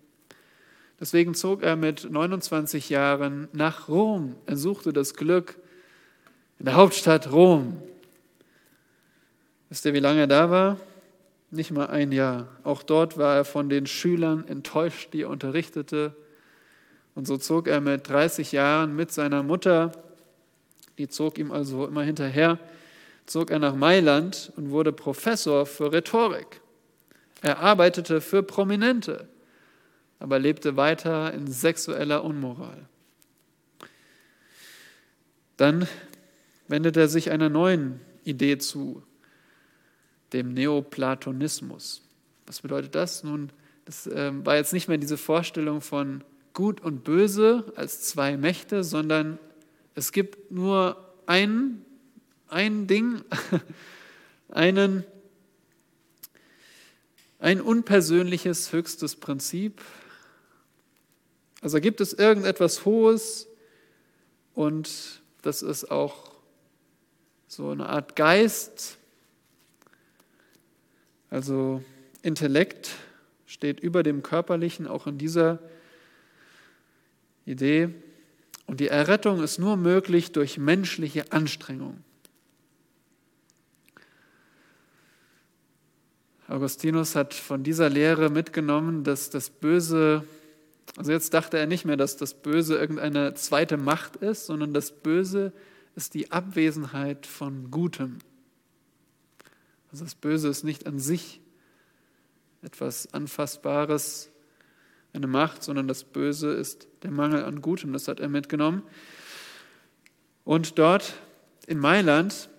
Deswegen 0.98 1.34
zog 1.34 1.62
er 1.62 1.76
mit 1.76 2.10
29 2.10 2.88
Jahren 2.88 3.48
nach 3.52 3.88
Rom. 3.88 4.34
Er 4.46 4.56
suchte 4.56 4.92
das 4.92 5.14
Glück 5.14 5.58
in 6.58 6.64
der 6.64 6.74
Hauptstadt 6.74 7.32
Rom. 7.32 7.82
Wisst 9.68 9.84
ihr, 9.84 9.94
wie 9.94 10.00
lange 10.00 10.20
er 10.20 10.26
da 10.26 10.50
war? 10.50 10.78
Nicht 11.50 11.70
mal 11.70 11.86
ein 11.86 12.12
Jahr. 12.12 12.48
Auch 12.64 12.82
dort 12.82 13.18
war 13.18 13.36
er 13.36 13.44
von 13.44 13.68
den 13.68 13.86
Schülern 13.86 14.46
enttäuscht, 14.48 15.12
die 15.12 15.22
er 15.22 15.30
unterrichtete. 15.30 16.14
Und 17.14 17.26
so 17.26 17.36
zog 17.36 17.68
er 17.68 17.80
mit 17.80 18.08
30 18.08 18.52
Jahren 18.52 18.94
mit 18.94 19.12
seiner 19.12 19.42
Mutter, 19.42 19.92
die 20.98 21.08
zog 21.08 21.38
ihm 21.38 21.52
also 21.52 21.86
immer 21.86 22.02
hinterher, 22.02 22.58
zog 23.26 23.50
er 23.50 23.58
nach 23.58 23.74
Mailand 23.74 24.52
und 24.56 24.70
wurde 24.70 24.92
Professor 24.92 25.66
für 25.66 25.92
Rhetorik. 25.92 26.60
Er 27.42 27.60
arbeitete 27.60 28.20
für 28.20 28.42
Prominente, 28.42 29.28
aber 30.18 30.38
lebte 30.38 30.76
weiter 30.76 31.32
in 31.32 31.46
sexueller 31.46 32.24
Unmoral. 32.24 32.86
Dann 35.56 35.86
wendet 36.68 36.96
er 36.96 37.08
sich 37.08 37.30
einer 37.30 37.48
neuen 37.48 38.00
Idee 38.24 38.58
zu, 38.58 39.02
dem 40.32 40.52
Neoplatonismus. 40.54 42.02
Was 42.46 42.60
bedeutet 42.60 42.94
das? 42.94 43.22
Nun, 43.22 43.50
das 43.84 44.06
äh, 44.06 44.32
war 44.44 44.56
jetzt 44.56 44.72
nicht 44.72 44.88
mehr 44.88 44.98
diese 44.98 45.16
Vorstellung 45.16 45.80
von 45.80 46.24
Gut 46.52 46.80
und 46.80 47.04
Böse 47.04 47.72
als 47.76 48.02
zwei 48.02 48.36
Mächte, 48.36 48.82
sondern 48.82 49.38
es 49.94 50.10
gibt 50.12 50.50
nur 50.50 50.96
ein, 51.26 51.84
ein 52.48 52.86
Ding, 52.86 53.22
einen, 54.48 55.04
ein 57.38 57.60
unpersönliches 57.60 58.72
höchstes 58.72 59.16
Prinzip. 59.16 59.80
Also 61.60 61.80
gibt 61.80 62.00
es 62.00 62.12
irgendetwas 62.12 62.84
Hohes 62.84 63.48
und 64.54 65.20
das 65.42 65.62
ist 65.62 65.90
auch 65.90 66.25
so 67.48 67.70
eine 67.70 67.88
Art 67.88 68.16
Geist, 68.16 68.98
also 71.30 71.82
Intellekt 72.22 72.90
steht 73.46 73.80
über 73.80 74.02
dem 74.02 74.22
Körperlichen, 74.22 74.86
auch 74.86 75.06
in 75.06 75.18
dieser 75.18 75.58
Idee. 77.44 77.90
Und 78.66 78.80
die 78.80 78.88
Errettung 78.88 79.42
ist 79.42 79.58
nur 79.58 79.76
möglich 79.76 80.32
durch 80.32 80.58
menschliche 80.58 81.30
Anstrengung. 81.30 82.02
Augustinus 86.48 87.14
hat 87.16 87.34
von 87.34 87.62
dieser 87.62 87.90
Lehre 87.90 88.30
mitgenommen, 88.30 89.04
dass 89.04 89.30
das 89.30 89.50
Böse, 89.50 90.24
also 90.96 91.12
jetzt 91.12 91.34
dachte 91.34 91.58
er 91.58 91.66
nicht 91.66 91.84
mehr, 91.84 91.96
dass 91.96 92.16
das 92.16 92.34
Böse 92.34 92.76
irgendeine 92.76 93.34
zweite 93.34 93.76
Macht 93.76 94.16
ist, 94.16 94.46
sondern 94.46 94.72
das 94.72 94.90
Böse 94.90 95.46
ist 95.46 95.75
die 95.96 96.30
Abwesenheit 96.30 97.26
von 97.26 97.70
Gutem. 97.70 98.18
Also 99.90 100.04
das 100.04 100.14
Böse 100.14 100.48
ist 100.48 100.62
nicht 100.62 100.86
an 100.86 100.98
sich 100.98 101.40
etwas 102.62 103.12
Anfassbares, 103.14 104.30
eine 105.12 105.26
Macht, 105.26 105.62
sondern 105.62 105.88
das 105.88 106.04
Böse 106.04 106.52
ist 106.52 106.88
der 107.02 107.10
Mangel 107.10 107.44
an 107.44 107.62
Gutem. 107.62 107.92
Das 107.92 108.08
hat 108.08 108.20
er 108.20 108.28
mitgenommen. 108.28 108.82
Und 110.44 110.78
dort 110.78 111.14
in 111.66 111.78
Mailand, 111.78 112.50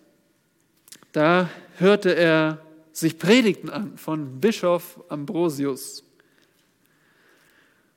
da 1.12 1.50
hörte 1.78 2.16
er 2.16 2.66
sich 2.92 3.20
Predigten 3.20 3.70
an 3.70 3.98
von 3.98 4.42
Bischof 4.42 5.00
Ambrosius. 5.10 6.04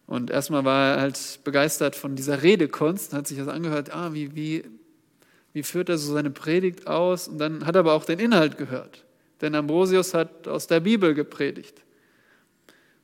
Und 0.07 0.31
erstmal 0.31 0.65
war 0.65 0.97
er 0.97 1.01
halt 1.01 1.41
begeistert 1.45 1.97
von 1.97 2.17
dieser 2.17 2.43
Redekunst, 2.43 3.15
hat 3.15 3.27
sich 3.27 3.39
das 3.39 3.49
angehört, 3.49 3.95
ah, 3.95 4.13
wie, 4.13 4.35
wie, 4.35 4.65
wie 5.52 5.62
führt 5.62 5.88
er 5.88 5.99
so 5.99 6.12
seine 6.12 6.30
Predigt 6.30 6.87
aus? 6.87 7.28
Und 7.28 7.38
dann 7.38 7.66
hat 7.66 7.76
er 7.76 7.80
aber 7.80 7.95
auch 7.95 8.04
den 8.04 8.19
Inhalt 8.19 8.57
gehört. 8.57 9.04
Denn 9.40 9.54
Ambrosius 9.54 10.14
hat 10.14 10.47
aus 10.47 10.66
der 10.66 10.80
Bibel 10.80 11.14
gepredigt. 11.14 11.83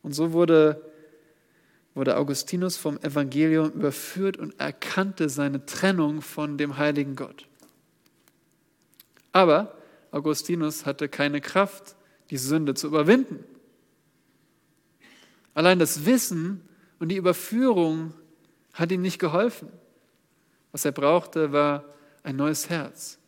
Und 0.03 0.13
so 0.13 0.33
wurde, 0.33 0.81
wurde 1.95 2.17
Augustinus 2.17 2.77
vom 2.77 2.99
Evangelium 2.99 3.71
überführt 3.73 4.37
und 4.37 4.59
erkannte 4.61 5.29
seine 5.29 5.67
Trennung 5.67 6.23
von 6.23 6.59
dem 6.59 6.77
heiligen 6.77 7.17
Gott. 7.17 7.47
Aber 9.33 9.77
Augustinus 10.13 10.87
hatte 10.87 11.09
keine 11.09 11.41
Kraft, 11.41 11.97
die 12.31 12.39
Sünde 12.39 12.75
zu 12.75 12.87
überwinden. 12.87 13.45
Allein 15.55 15.79
das 15.79 16.07
Wissen 16.07 16.61
und 16.99 17.09
die 17.09 17.17
Überführung 17.17 18.15
hat 18.73 18.93
ihm 18.93 19.03
nicht 19.03 19.19
geholfen. 19.19 19.69
Was 20.73 20.85
er 20.85 20.93
brauchte, 20.93 21.53
war 21.53 21.85
ein 22.27 22.37
neues 22.37 22.69
Herz. 22.69 23.19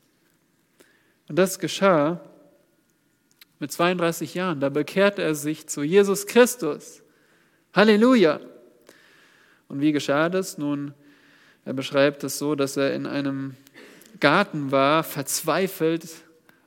Und 1.28 1.38
das 1.38 1.58
geschah 1.58 2.20
mit 3.60 3.70
32 3.70 4.34
Jahren. 4.34 4.60
Da 4.60 4.68
bekehrte 4.68 5.22
er 5.22 5.34
sich 5.34 5.68
zu 5.68 5.82
Jesus 5.82 6.26
Christus. 6.26 7.02
Halleluja! 7.72 8.40
Und 9.68 9.80
wie 9.80 9.92
geschah 9.92 10.28
das? 10.28 10.58
Nun, 10.58 10.94
er 11.64 11.74
beschreibt 11.74 12.24
es 12.24 12.38
so, 12.38 12.54
dass 12.54 12.76
er 12.76 12.94
in 12.94 13.06
einem 13.06 13.54
Garten 14.20 14.72
war, 14.72 15.04
verzweifelt 15.04 16.08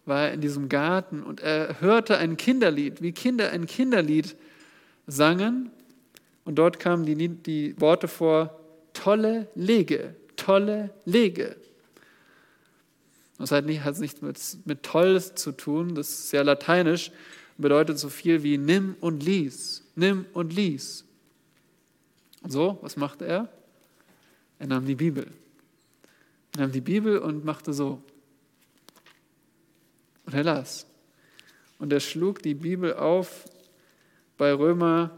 war 0.05 0.27
er 0.27 0.33
in 0.33 0.41
diesem 0.41 0.67
Garten 0.67 1.21
und 1.21 1.41
er 1.41 1.79
hörte 1.79 2.17
ein 2.17 2.35
Kinderlied, 2.35 3.01
wie 3.01 3.11
Kinder 3.11 3.51
ein 3.51 3.67
Kinderlied 3.67 4.35
sangen. 5.05 5.69
Und 6.43 6.55
dort 6.55 6.79
kamen 6.79 7.05
die, 7.05 7.29
die 7.29 7.79
Worte 7.79 8.07
vor, 8.07 8.59
tolle 8.93 9.47
Lege, 9.53 10.15
tolle 10.35 10.89
Lege. 11.05 11.55
Das 13.41 13.49
hat, 13.49 13.65
nicht, 13.65 13.83
nichts 13.99 14.21
mit, 14.21 14.39
mit 14.67 14.83
toll 14.83 15.19
zu 15.19 15.51
tun, 15.51 15.95
das 15.95 16.09
ist 16.09 16.29
sehr 16.29 16.43
lateinisch, 16.43 17.11
bedeutet 17.57 17.97
so 17.97 18.07
viel 18.07 18.43
wie 18.43 18.59
nimm 18.59 18.95
und 18.99 19.23
lies, 19.23 19.83
nimm 19.95 20.27
und 20.33 20.53
lies. 20.53 21.05
Und 22.43 22.51
so, 22.51 22.77
was 22.83 22.97
machte 22.97 23.25
er? 23.25 23.49
Er 24.59 24.67
nahm 24.67 24.85
die 24.85 24.93
Bibel. 24.93 25.25
Er 26.53 26.61
nahm 26.61 26.71
die 26.71 26.81
Bibel 26.81 27.17
und 27.17 27.43
machte 27.43 27.73
so. 27.73 28.03
Und 30.27 30.35
er 30.35 30.43
las. 30.43 30.85
Und 31.79 31.91
er 31.91 31.99
schlug 31.99 32.43
die 32.43 32.53
Bibel 32.53 32.93
auf 32.93 33.45
bei 34.37 34.53
Römer 34.53 35.17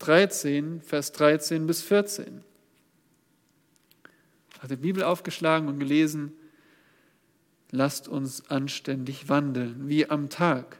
13, 0.00 0.82
Vers 0.82 1.12
13 1.12 1.64
bis 1.68 1.80
14. 1.80 2.42
Er 4.56 4.62
hat 4.62 4.70
die 4.72 4.76
Bibel 4.76 5.04
aufgeschlagen 5.04 5.68
und 5.68 5.78
gelesen, 5.78 6.32
lasst 7.72 8.06
uns 8.06 8.48
anständig 8.50 9.28
wandeln, 9.28 9.88
wie 9.88 10.08
am 10.08 10.28
Tag, 10.28 10.76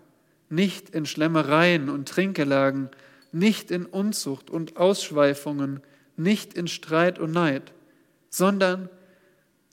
nicht 0.49 0.91
in 0.91 1.07
Schlemmereien 1.07 1.89
und 1.89 2.09
Trinkgelagen, 2.09 2.91
nicht 3.33 3.71
in 3.71 3.87
Unzucht 3.87 4.51
und 4.51 4.77
Ausschweifungen, 4.77 5.81
nicht 6.17 6.55
in 6.55 6.69
Streit 6.69 7.19
und 7.19 7.33
Neid, 7.33 7.73
sondern 8.29 8.91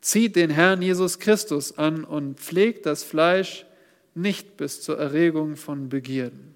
zieht 0.02 0.38
den 0.38 0.50
Herrn 0.50 0.82
Jesus 0.82 1.20
Christus 1.20 1.78
an 1.78 2.06
und 2.06 2.40
pflegt 2.40 2.86
das 2.86 3.04
Fleisch 3.04 3.66
nicht 4.16 4.56
bis 4.56 4.82
zur 4.82 4.98
Erregung 4.98 5.58
von 5.58 5.90
Begierden. 5.90 6.56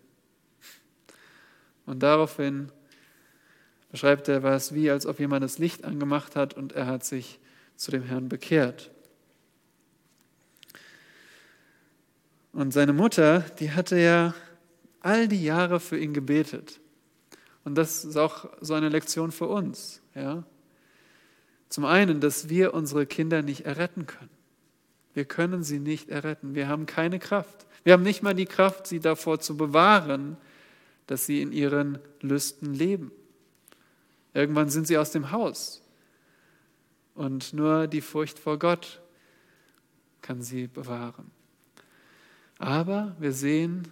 Und 1.85 2.01
daraufhin 2.03 2.71
beschreibt 3.91 4.29
er, 4.29 4.43
war 4.43 4.55
es 4.55 4.73
wie, 4.73 4.89
als 4.89 5.05
ob 5.05 5.19
jemand 5.19 5.43
das 5.43 5.59
Licht 5.59 5.83
angemacht 5.83 6.37
hat 6.37 6.53
und 6.53 6.71
er 6.71 6.87
hat 6.87 7.03
sich 7.03 7.39
zu 7.75 7.91
dem 7.91 8.03
Herrn 8.03 8.29
bekehrt. 8.29 8.92
Und 12.53 12.71
seine 12.71 12.93
Mutter, 12.93 13.39
die 13.59 13.71
hatte 13.71 13.99
ja 13.99 14.33
all 15.01 15.27
die 15.27 15.43
Jahre 15.43 15.79
für 15.79 15.97
ihn 15.97 16.13
gebetet. 16.13 16.79
Und 17.65 17.75
das 17.75 18.05
ist 18.05 18.15
auch 18.15 18.49
so 18.61 18.73
eine 18.75 18.89
Lektion 18.89 19.31
für 19.31 19.47
uns. 19.47 20.01
Ja? 20.15 20.43
Zum 21.69 21.85
einen, 21.85 22.19
dass 22.21 22.49
wir 22.49 22.73
unsere 22.73 23.05
Kinder 23.05 23.41
nicht 23.41 23.65
erretten 23.65 24.05
können. 24.05 24.29
Wir 25.15 25.25
können 25.25 25.63
sie 25.63 25.79
nicht 25.79 26.09
erretten. 26.09 26.55
Wir 26.55 26.67
haben 26.67 26.85
keine 26.85 27.19
Kraft. 27.19 27.65
Wir 27.83 27.93
haben 27.93 28.03
nicht 28.03 28.23
mal 28.23 28.35
die 28.35 28.45
Kraft, 28.45 28.87
sie 28.87 28.99
davor 28.99 29.39
zu 29.39 29.57
bewahren, 29.57 30.37
dass 31.07 31.25
sie 31.25 31.41
in 31.41 31.51
ihren 31.51 31.99
Lüsten 32.21 32.73
leben. 32.73 33.11
Irgendwann 34.33 34.69
sind 34.69 34.87
sie 34.87 34.97
aus 34.97 35.11
dem 35.11 35.31
Haus. 35.31 35.81
Und 37.15 37.53
nur 37.53 37.87
die 37.87 38.01
Furcht 38.01 38.39
vor 38.39 38.57
Gott 38.57 39.01
kann 40.21 40.41
sie 40.41 40.67
bewahren. 40.67 41.31
Aber 42.59 43.15
wir 43.19 43.33
sehen, 43.33 43.87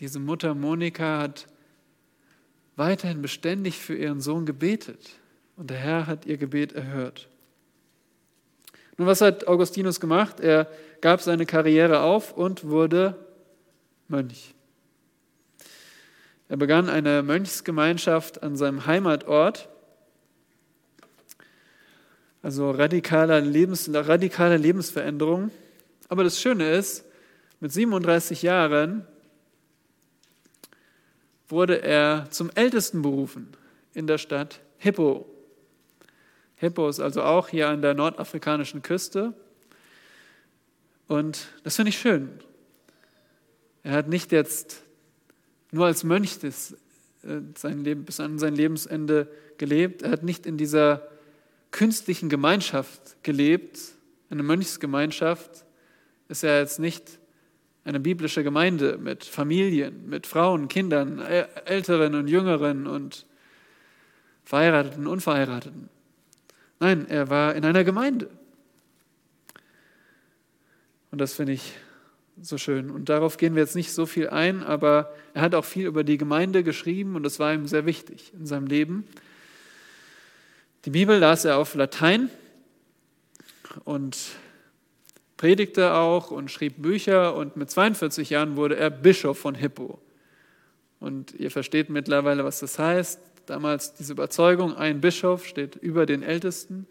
diese 0.00 0.18
Mutter 0.18 0.54
Monika 0.54 1.20
hat 1.20 1.46
weiterhin 2.76 3.22
beständig 3.22 3.78
für 3.78 3.96
ihren 3.96 4.20
Sohn 4.20 4.46
gebetet 4.46 5.10
und 5.56 5.70
der 5.70 5.78
Herr 5.78 6.06
hat 6.06 6.26
ihr 6.26 6.38
Gebet 6.38 6.72
erhört. 6.72 7.28
Nun, 8.96 9.06
was 9.06 9.20
hat 9.20 9.46
Augustinus 9.46 10.00
gemacht? 10.00 10.40
Er 10.40 10.68
gab 11.00 11.20
seine 11.20 11.46
Karriere 11.46 12.00
auf 12.00 12.32
und 12.32 12.64
wurde 12.64 13.16
Mönch. 14.08 14.54
Er 16.48 16.56
begann 16.56 16.88
eine 16.88 17.22
Mönchsgemeinschaft 17.22 18.42
an 18.42 18.56
seinem 18.56 18.86
Heimatort, 18.86 19.68
also 22.42 22.70
radikale, 22.70 23.40
Lebens, 23.40 23.88
radikale 23.92 24.56
Lebensveränderung. 24.56 25.50
Aber 26.08 26.24
das 26.24 26.40
Schöne 26.40 26.70
ist, 26.72 27.04
mit 27.62 27.70
37 27.70 28.42
Jahren 28.42 29.06
wurde 31.48 31.80
er 31.80 32.26
zum 32.30 32.50
Ältesten 32.56 33.02
berufen 33.02 33.56
in 33.94 34.08
der 34.08 34.18
Stadt 34.18 34.58
Hippo. 34.78 35.32
Hippo 36.56 36.88
ist 36.88 36.98
also 36.98 37.22
auch 37.22 37.48
hier 37.48 37.68
an 37.68 37.80
der 37.80 37.94
nordafrikanischen 37.94 38.82
Küste. 38.82 39.32
Und 41.06 41.46
das 41.62 41.76
finde 41.76 41.90
ich 41.90 41.98
schön. 42.00 42.30
Er 43.84 43.92
hat 43.92 44.08
nicht 44.08 44.32
jetzt 44.32 44.82
nur 45.70 45.86
als 45.86 46.02
Mönch 46.02 46.40
das, 46.40 46.72
äh, 47.22 47.42
sein 47.56 47.84
Leben, 47.84 48.04
bis 48.04 48.18
an 48.18 48.40
sein 48.40 48.56
Lebensende 48.56 49.30
gelebt. 49.58 50.02
Er 50.02 50.10
hat 50.10 50.24
nicht 50.24 50.46
in 50.46 50.58
dieser 50.58 51.06
künstlichen 51.70 52.28
Gemeinschaft 52.28 53.22
gelebt, 53.22 53.78
eine 54.30 54.42
Mönchsgemeinschaft. 54.42 55.64
Ist 56.26 56.42
ja 56.42 56.58
jetzt 56.58 56.80
nicht 56.80 57.21
eine 57.84 58.00
biblische 58.00 58.44
Gemeinde 58.44 58.98
mit 58.98 59.24
Familien, 59.24 60.08
mit 60.08 60.26
Frauen, 60.26 60.68
Kindern, 60.68 61.18
Älteren 61.20 62.14
und 62.14 62.28
Jüngeren 62.28 62.86
und 62.86 63.26
Verheirateten, 64.44 65.06
Unverheirateten. 65.06 65.88
Nein, 66.80 67.06
er 67.08 67.30
war 67.30 67.54
in 67.54 67.64
einer 67.64 67.84
Gemeinde. 67.84 68.30
Und 71.10 71.20
das 71.20 71.34
finde 71.34 71.52
ich 71.52 71.74
so 72.40 72.58
schön. 72.58 72.90
Und 72.90 73.08
darauf 73.08 73.36
gehen 73.36 73.54
wir 73.54 73.62
jetzt 73.62 73.76
nicht 73.76 73.92
so 73.92 74.06
viel 74.06 74.30
ein, 74.30 74.62
aber 74.62 75.12
er 75.34 75.42
hat 75.42 75.54
auch 75.54 75.64
viel 75.64 75.86
über 75.86 76.04
die 76.04 76.18
Gemeinde 76.18 76.62
geschrieben 76.62 77.16
und 77.16 77.22
das 77.22 77.38
war 77.38 77.52
ihm 77.52 77.66
sehr 77.66 77.86
wichtig 77.86 78.32
in 78.34 78.46
seinem 78.46 78.66
Leben. 78.66 79.06
Die 80.84 80.90
Bibel 80.90 81.18
las 81.18 81.44
er 81.44 81.58
auf 81.58 81.74
Latein 81.74 82.30
und 83.84 84.16
predigte 85.42 85.94
auch 85.94 86.30
und 86.30 86.52
schrieb 86.52 86.80
Bücher 86.80 87.34
und 87.34 87.56
mit 87.56 87.68
42 87.68 88.30
Jahren 88.30 88.54
wurde 88.54 88.76
er 88.76 88.90
Bischof 88.90 89.40
von 89.40 89.56
Hippo. 89.56 89.98
Und 91.00 91.34
ihr 91.34 91.50
versteht 91.50 91.90
mittlerweile, 91.90 92.44
was 92.44 92.60
das 92.60 92.78
heißt. 92.78 93.18
Damals 93.46 93.92
diese 93.92 94.12
Überzeugung, 94.12 94.76
ein 94.76 95.00
Bischof 95.00 95.44
steht 95.44 95.74
über 95.74 96.06
den 96.06 96.22
Ältesten. 96.22 96.86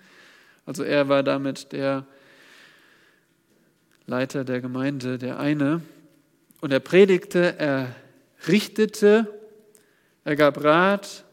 Also 0.66 0.84
er 0.84 1.08
war 1.08 1.24
damit 1.24 1.72
der 1.72 2.06
Leiter 4.06 4.44
der 4.44 4.60
Gemeinde, 4.60 5.18
der 5.18 5.40
eine. 5.40 5.82
Und 6.60 6.74
er 6.74 6.82
predigte, 6.82 7.58
er 7.58 7.96
richtete, 8.50 9.34
er 10.26 10.36
gab 10.36 10.62
Rat 10.62 11.24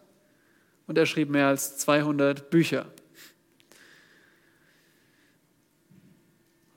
und 0.87 0.96
er 0.96 1.07
schrieb 1.07 1.31
mehr 1.31 1.48
als 1.48 1.78
200 1.78 2.48
Bücher. 2.48 2.87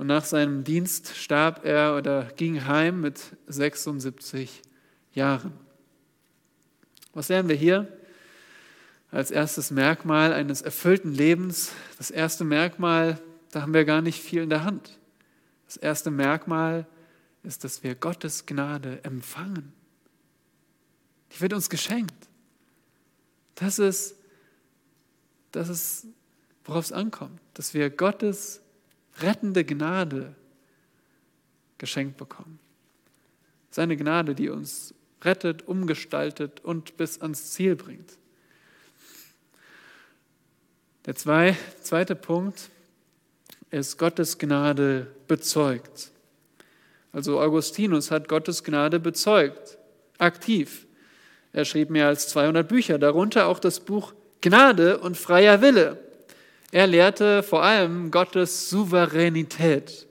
Und 0.01 0.07
nach 0.07 0.25
seinem 0.25 0.63
Dienst 0.63 1.15
starb 1.15 1.63
er 1.63 1.95
oder 1.95 2.23
ging 2.35 2.65
heim 2.65 3.01
mit 3.01 3.21
76 3.45 4.63
Jahren. 5.13 5.53
Was 7.13 7.29
lernen 7.29 7.49
wir 7.49 7.55
hier? 7.55 7.87
Als 9.11 9.29
erstes 9.29 9.69
Merkmal 9.69 10.33
eines 10.33 10.63
erfüllten 10.63 11.13
Lebens, 11.13 11.73
das 11.99 12.09
erste 12.09 12.43
Merkmal, 12.43 13.21
da 13.51 13.61
haben 13.61 13.75
wir 13.75 13.85
gar 13.85 14.01
nicht 14.01 14.23
viel 14.23 14.41
in 14.41 14.49
der 14.49 14.63
Hand. 14.63 14.97
Das 15.67 15.77
erste 15.77 16.09
Merkmal 16.09 16.87
ist, 17.43 17.63
dass 17.63 17.83
wir 17.83 17.93
Gottes 17.93 18.47
Gnade 18.47 19.03
empfangen. 19.03 19.71
Die 21.31 21.41
wird 21.41 21.53
uns 21.53 21.69
geschenkt. 21.69 22.27
Das 23.53 23.77
ist, 23.77 24.15
das 25.51 25.69
ist 25.69 26.07
worauf 26.63 26.85
es 26.85 26.91
ankommt, 26.91 27.39
dass 27.53 27.75
wir 27.75 27.91
Gottes 27.91 28.60
rettende 29.23 29.63
Gnade 29.63 30.35
geschenkt 31.77 32.17
bekommen. 32.17 32.59
Seine 33.71 33.97
Gnade, 33.97 34.35
die 34.35 34.49
uns 34.49 34.93
rettet, 35.23 35.67
umgestaltet 35.67 36.59
und 36.61 36.97
bis 36.97 37.21
ans 37.21 37.51
Ziel 37.51 37.75
bringt. 37.75 38.17
Der 41.05 41.15
zwei, 41.15 41.57
zweite 41.81 42.15
Punkt 42.15 42.69
ist 43.71 43.97
Gottes 43.97 44.37
Gnade 44.37 45.07
bezeugt. 45.27 46.11
Also 47.13 47.39
Augustinus 47.39 48.11
hat 48.11 48.27
Gottes 48.27 48.63
Gnade 48.63 48.99
bezeugt, 48.99 49.77
aktiv. 50.17 50.85
Er 51.53 51.65
schrieb 51.65 51.89
mehr 51.89 52.07
als 52.07 52.29
200 52.29 52.67
Bücher, 52.67 52.99
darunter 52.99 53.47
auch 53.47 53.59
das 53.59 53.79
Buch 53.79 54.13
Gnade 54.41 54.99
und 54.99 55.17
freier 55.17 55.61
Wille. 55.61 55.99
Er 56.71 56.87
lehrte 56.87 57.43
vor 57.43 57.63
allem 57.63 58.11
Gottes 58.11 58.69
Souveränität. 58.69 60.07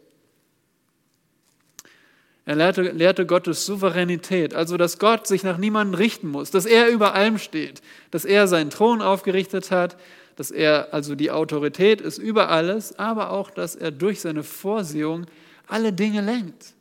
Er 2.44 2.56
lehrte, 2.56 2.82
lehrte, 2.82 3.26
Gottes 3.26 3.64
Souveränität, 3.64 4.54
also 4.54 4.76
dass 4.76 4.98
Gott 4.98 5.26
sich 5.26 5.42
nach 5.42 5.56
niemandem 5.56 5.94
richten 5.94 6.28
muss, 6.28 6.50
dass 6.50 6.66
er 6.66 6.88
über 6.88 7.14
allem 7.14 7.38
steht, 7.38 7.80
dass 8.10 8.24
er 8.24 8.48
seinen 8.48 8.70
Thron 8.70 9.02
aufgerichtet 9.02 9.70
hat, 9.70 9.96
dass 10.36 10.50
er 10.50 10.92
also 10.92 11.14
die 11.14 11.30
Autorität 11.30 12.00
ist 12.00 12.18
über 12.18 12.48
alles, 12.48 12.98
aber 12.98 13.30
auch, 13.30 13.50
dass 13.50 13.76
er 13.76 13.90
durch 13.90 14.20
seine 14.20 14.42
Vorsehung 14.42 15.26
alle 15.66 15.92
Dinge 15.92 16.22
lenkt. 16.22 16.74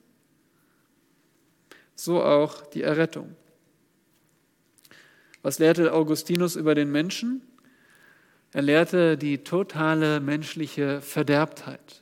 So 1.95 2.23
auch 2.23 2.65
die 2.67 2.81
Errettung. 2.81 3.35
Was 5.41 5.59
lehrte 5.59 5.93
Augustinus 5.93 6.55
über 6.55 6.73
den 6.73 6.91
Menschen? 6.91 7.41
Er 8.51 8.61
lehrte 8.63 9.17
die 9.17 9.43
totale 9.43 10.19
menschliche 10.19 11.01
Verderbtheit. 11.01 12.01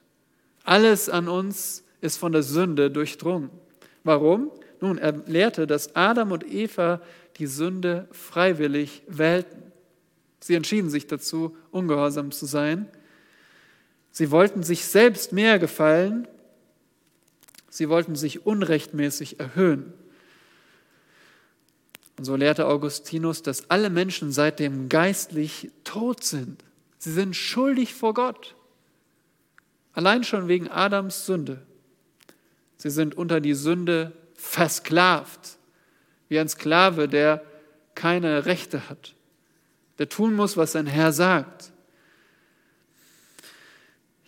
Alles 0.63 1.09
an 1.09 1.27
uns 1.27 1.83
ist 2.01 2.17
von 2.17 2.31
der 2.31 2.43
Sünde 2.43 2.89
durchdrungen. 2.89 3.49
Warum? 4.03 4.51
Nun, 4.79 4.97
er 4.97 5.11
lehrte, 5.25 5.67
dass 5.67 5.95
Adam 5.95 6.31
und 6.31 6.49
Eva 6.49 7.01
die 7.37 7.47
Sünde 7.47 8.07
freiwillig 8.11 9.03
wählten. 9.07 9.63
Sie 10.39 10.55
entschieden 10.55 10.89
sich 10.89 11.07
dazu, 11.07 11.57
ungehorsam 11.71 12.31
zu 12.31 12.45
sein. 12.45 12.87
Sie 14.11 14.31
wollten 14.31 14.63
sich 14.63 14.85
selbst 14.85 15.33
mehr 15.33 15.59
gefallen. 15.59 16.27
Sie 17.69 17.89
wollten 17.89 18.15
sich 18.15 18.45
unrechtmäßig 18.45 19.39
erhöhen. 19.39 19.93
Und 22.17 22.25
so 22.25 22.35
lehrte 22.35 22.65
Augustinus, 22.65 23.43
dass 23.43 23.69
alle 23.69 23.89
Menschen 23.89 24.31
seitdem 24.31 24.89
geistlich 24.89 25.71
tot 25.83 26.23
sind. 26.23 26.63
Sie 26.97 27.11
sind 27.11 27.35
schuldig 27.35 27.93
vor 27.93 28.13
Gott. 28.15 28.55
Allein 29.93 30.23
schon 30.23 30.47
wegen 30.47 30.67
Adams 30.67 31.25
Sünde. 31.25 31.61
Sie 32.77 32.89
sind 32.89 33.15
unter 33.15 33.39
die 33.39 33.53
Sünde 33.53 34.13
versklavt, 34.35 35.57
wie 36.29 36.39
ein 36.39 36.49
Sklave, 36.49 37.07
der 37.07 37.43
keine 37.95 38.45
Rechte 38.45 38.89
hat, 38.89 39.15
der 39.97 40.09
tun 40.09 40.35
muss, 40.35 40.57
was 40.57 40.73
sein 40.73 40.85
Herr 40.85 41.11
sagt. 41.11 41.71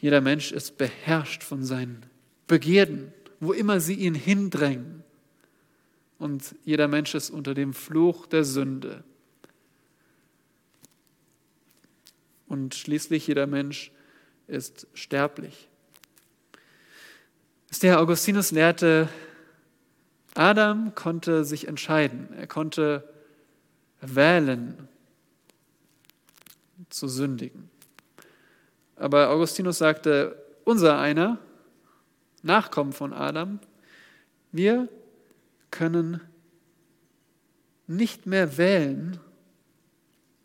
Jeder 0.02 0.22
Mensch 0.22 0.52
ist 0.52 0.78
beherrscht 0.78 1.44
von 1.44 1.64
seinen 1.64 2.04
Begierden, 2.48 3.14
wo 3.40 3.54
immer 3.54 3.80
sie 3.80 3.96
ihn 3.96 4.16
hindrängen 4.16 4.99
und 6.20 6.56
jeder 6.66 6.88
Mensch 6.88 7.16
ist 7.16 7.30
unter 7.30 7.54
dem 7.54 7.74
Fluch 7.74 8.28
der 8.28 8.44
Sünde. 8.44 9.04
Und 12.48 12.76
schließlich 12.76 13.26
jeder 13.28 13.48
Mensch 13.48 13.92
ist 14.48 14.88
sterblich. 14.94 15.70
Der 17.82 18.02
Augustinus 18.02 18.52
lehrte, 18.52 19.08
Adam 20.36 20.94
konnte 20.96 21.46
sich 21.46 21.68
entscheiden, 21.68 22.34
er 22.34 22.48
konnte 22.48 23.08
wählen 24.02 24.88
zu 26.90 27.08
sündigen. 27.08 27.70
Aber 28.96 29.30
Augustinus 29.30 29.78
sagte, 29.78 30.44
unser 30.66 31.00
einer, 31.00 31.40
Nachkommen 32.42 32.94
von 32.94 33.14
Adam, 33.14 33.60
wir 34.52 34.88
können 35.72 36.22
nicht 37.88 38.26
mehr 38.26 38.58
wählen, 38.58 39.20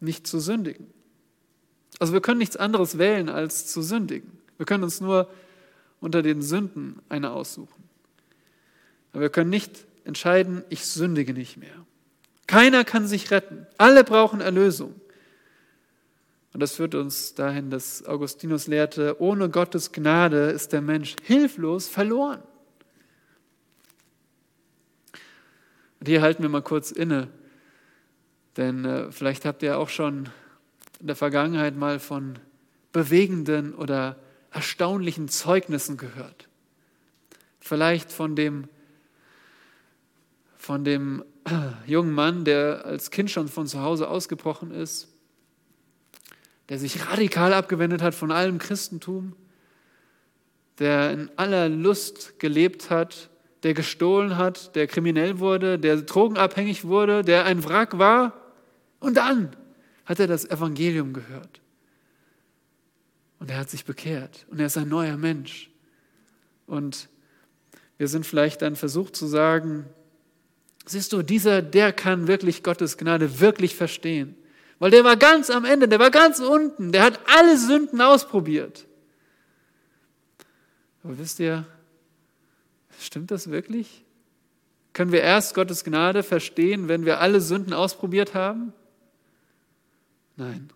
nicht 0.00 0.26
zu 0.26 0.40
sündigen. 0.40 0.87
Also 1.98 2.12
wir 2.12 2.20
können 2.20 2.38
nichts 2.38 2.56
anderes 2.56 2.98
wählen, 2.98 3.28
als 3.28 3.66
zu 3.66 3.82
sündigen. 3.82 4.38
Wir 4.56 4.66
können 4.66 4.84
uns 4.84 5.00
nur 5.00 5.30
unter 6.00 6.22
den 6.22 6.42
Sünden 6.42 7.00
eine 7.08 7.32
aussuchen. 7.32 7.84
Aber 9.12 9.22
wir 9.22 9.30
können 9.30 9.50
nicht 9.50 9.87
entscheiden, 10.04 10.64
ich 10.68 10.87
sündige 10.87 11.32
nicht 11.32 11.56
mehr. 11.56 11.87
Keiner 12.46 12.84
kann 12.84 13.06
sich 13.06 13.30
retten. 13.30 13.66
Alle 13.78 14.04
brauchen 14.04 14.40
Erlösung. 14.40 14.94
Und 16.52 16.60
das 16.60 16.74
führt 16.74 16.94
uns 16.94 17.34
dahin, 17.34 17.70
dass 17.70 18.04
Augustinus 18.06 18.66
lehrte, 18.66 19.20
ohne 19.20 19.50
Gottes 19.50 19.92
Gnade 19.92 20.50
ist 20.50 20.72
der 20.72 20.82
Mensch 20.82 21.16
hilflos 21.22 21.88
verloren. 21.88 22.42
Hier 26.06 26.22
halten 26.22 26.42
wir 26.42 26.50
mal 26.50 26.62
kurz 26.62 26.90
inne, 26.90 27.28
denn 28.56 28.84
äh, 28.84 29.10
vielleicht 29.12 29.44
habt 29.44 29.62
ihr 29.62 29.78
auch 29.78 29.88
schon 29.88 30.28
in 31.00 31.06
der 31.06 31.16
Vergangenheit 31.16 31.76
mal 31.76 31.98
von 31.98 32.38
bewegenden 32.92 33.74
oder 33.74 34.16
erstaunlichen 34.50 35.28
Zeugnissen 35.28 35.96
gehört. 35.96 36.48
Vielleicht 37.60 38.12
von 38.12 38.36
dem, 38.36 38.68
von 40.56 40.84
dem 40.84 41.24
äh, 41.44 41.90
jungen 41.90 42.12
Mann, 42.12 42.44
der 42.44 42.84
als 42.84 43.10
Kind 43.10 43.30
schon 43.30 43.48
von 43.48 43.66
zu 43.66 43.80
Hause 43.80 44.08
ausgebrochen 44.08 44.70
ist, 44.70 45.08
der 46.68 46.78
sich 46.78 47.08
radikal 47.08 47.52
abgewendet 47.52 48.00
hat 48.00 48.14
von 48.14 48.30
allem 48.30 48.58
Christentum, 48.58 49.34
der 50.78 51.12
in 51.12 51.30
aller 51.36 51.68
Lust 51.68 52.38
gelebt 52.38 52.90
hat, 52.90 53.28
der 53.64 53.74
gestohlen 53.74 54.37
hat, 54.37 54.77
der 54.77 54.87
kriminell 54.87 55.38
wurde, 55.38 55.79
der 55.79 55.96
drogenabhängig 55.96 56.85
wurde, 56.85 57.22
der 57.22 57.46
ein 57.46 57.64
Wrack 57.64 57.98
war. 57.98 58.35
Und 59.00 59.16
dann 59.16 59.57
hat 60.05 60.20
er 60.20 60.27
das 60.27 60.44
Evangelium 60.44 61.14
gehört. 61.14 61.61
Und 63.38 63.50
er 63.50 63.59
hat 63.59 63.70
sich 63.70 63.85
bekehrt 63.85 64.46
und 64.50 64.61
er 64.61 64.66
ist 64.66 64.77
ein 64.77 64.88
neuer 64.88 65.16
Mensch. 65.16 65.70
Und 66.66 67.09
wir 67.96 68.09
sind 68.09 68.27
vielleicht 68.27 68.62
dann 68.62 68.77
versucht 68.77 69.16
zu 69.16 69.27
sagen, 69.27 69.87
siehst 70.87 71.12
du, 71.12 71.22
dieser, 71.22 71.62
der 71.62 71.92
kann 71.92 72.27
wirklich 72.27 72.62
Gottes 72.62 72.98
Gnade 72.98 73.40
wirklich 73.40 73.74
verstehen. 73.74 74.37
Weil 74.79 74.90
der 74.90 75.05
war 75.05 75.16
ganz 75.16 75.48
am 75.50 75.64
Ende, 75.64 75.88
der 75.88 75.98
war 75.98 76.11
ganz 76.11 76.40
unten, 76.40 76.92
der 76.92 77.03
hat 77.03 77.20
alle 77.35 77.57
Sünden 77.57 78.00
ausprobiert. 78.00 78.87
Aber 81.03 81.18
wisst 81.18 81.40
ihr, 81.40 81.66
stimmt 83.00 83.30
das 83.30 83.50
wirklich? 83.50 84.04
Können 84.92 85.12
wir 85.12 85.22
erst 85.22 85.54
Gottes 85.54 85.85
Gnade 85.85 86.22
verstehen, 86.22 86.88
wenn 86.88 87.04
wir 87.04 87.20
alle 87.20 87.40
Sünden 87.40 87.72
ausprobiert 87.72 88.35
haben? 88.35 88.72
Nein. 90.37 90.70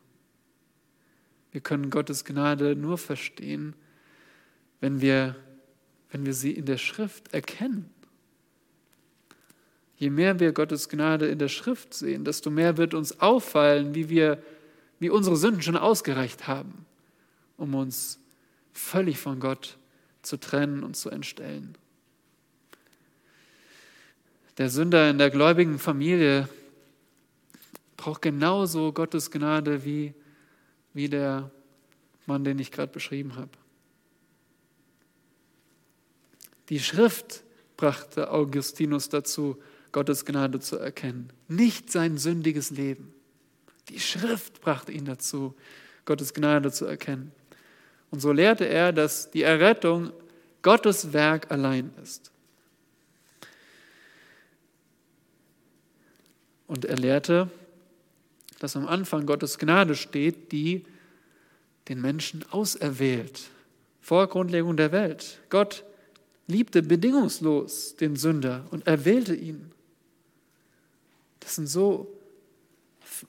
Wir 1.52 1.60
können 1.60 1.90
Gottes 1.90 2.24
Gnade 2.24 2.76
nur 2.76 2.98
verstehen, 2.98 3.74
wenn 4.80 5.00
wir, 5.00 5.36
wenn 6.10 6.26
wir 6.26 6.34
sie 6.34 6.52
in 6.52 6.66
der 6.66 6.78
Schrift 6.78 7.32
erkennen. 7.32 7.90
Je 9.96 10.10
mehr 10.10 10.38
wir 10.38 10.52
Gottes 10.52 10.88
Gnade 10.88 11.26
in 11.26 11.38
der 11.38 11.48
Schrift 11.48 11.94
sehen, 11.94 12.24
desto 12.24 12.50
mehr 12.50 12.76
wird 12.76 12.94
uns 12.94 13.20
auffallen, 13.20 13.94
wie 13.94 14.08
wir, 14.08 14.42
wie 15.00 15.10
unsere 15.10 15.36
Sünden 15.36 15.62
schon 15.62 15.76
ausgereicht 15.76 16.46
haben, 16.46 16.86
um 17.56 17.74
uns 17.74 18.20
völlig 18.72 19.18
von 19.18 19.40
Gott 19.40 19.76
zu 20.22 20.36
trennen 20.36 20.84
und 20.84 20.96
zu 20.96 21.10
entstellen. 21.10 21.76
Der 24.58 24.70
Sünder 24.70 25.08
in 25.08 25.18
der 25.18 25.30
gläubigen 25.30 25.78
Familie 25.78 26.48
braucht 27.96 28.22
genauso 28.22 28.92
Gottes 28.92 29.30
Gnade 29.30 29.84
wie, 29.84 30.14
wie 30.94 31.08
der 31.08 31.50
Mann, 32.26 32.42
den 32.42 32.58
ich 32.58 32.72
gerade 32.72 32.92
beschrieben 32.92 33.36
habe. 33.36 33.50
Die 36.70 36.80
Schrift 36.80 37.44
brachte 37.76 38.30
Augustinus 38.30 39.08
dazu, 39.08 39.56
Gottes 39.92 40.24
Gnade 40.24 40.58
zu 40.60 40.76
erkennen, 40.76 41.32
nicht 41.46 41.90
sein 41.90 42.18
sündiges 42.18 42.70
Leben. 42.70 43.14
Die 43.88 44.00
Schrift 44.00 44.60
brachte 44.60 44.92
ihn 44.92 45.04
dazu, 45.06 45.54
Gottes 46.04 46.34
Gnade 46.34 46.72
zu 46.72 46.84
erkennen. 46.84 47.32
Und 48.10 48.20
so 48.20 48.32
lehrte 48.32 48.66
er, 48.66 48.92
dass 48.92 49.30
die 49.30 49.42
Errettung 49.42 50.12
Gottes 50.62 51.12
Werk 51.12 51.50
allein 51.50 51.92
ist. 52.02 52.32
Und 56.68 56.84
er 56.84 56.96
lehrte, 56.96 57.50
dass 58.60 58.76
am 58.76 58.86
Anfang 58.86 59.26
Gottes 59.26 59.58
Gnade 59.58 59.96
steht, 59.96 60.52
die 60.52 60.84
den 61.88 62.00
Menschen 62.00 62.44
auserwählt, 62.50 63.50
vor 64.00 64.28
Grundlegung 64.28 64.76
der 64.76 64.92
Welt. 64.92 65.40
Gott 65.48 65.84
liebte 66.46 66.82
bedingungslos 66.82 67.96
den 67.96 68.14
Sünder 68.14 68.66
und 68.70 68.86
erwählte 68.86 69.34
ihn. 69.34 69.72
Das 71.40 71.56
sind 71.56 71.66
so 71.66 72.14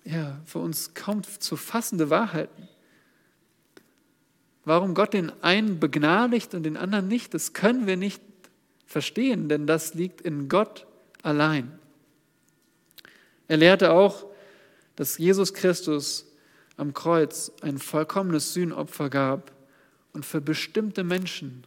ja, 0.04 0.40
für 0.46 0.60
uns 0.60 0.94
kaum 0.94 1.24
zu 1.24 1.56
fassende 1.56 2.10
Wahrheiten. 2.10 2.68
Warum 4.66 4.94
Gott 4.94 5.14
den 5.14 5.32
einen 5.42 5.80
begnadigt 5.80 6.54
und 6.54 6.64
den 6.64 6.78
anderen 6.78 7.08
nicht, 7.08 7.34
das 7.34 7.54
können 7.54 7.88
wir 7.88 7.98
nicht 7.98 8.22
verstehen, 8.86 9.48
denn 9.50 9.66
das 9.66 9.94
liegt 9.94 10.22
in 10.22 10.50
Gott 10.50 10.86
allein. 11.24 11.80
Er 13.50 13.58
lehrte 13.58 13.92
auch, 13.92 14.26
dass 14.96 15.18
Jesus 15.18 15.54
Christus 15.54 16.26
am 16.78 16.94
Kreuz 16.94 17.52
ein 17.62 17.78
vollkommenes 17.78 18.54
Sühnopfer 18.54 19.10
gab 19.10 19.52
und 20.14 20.26
für 20.26 20.40
bestimmte 20.40 21.04
Menschen 21.04 21.66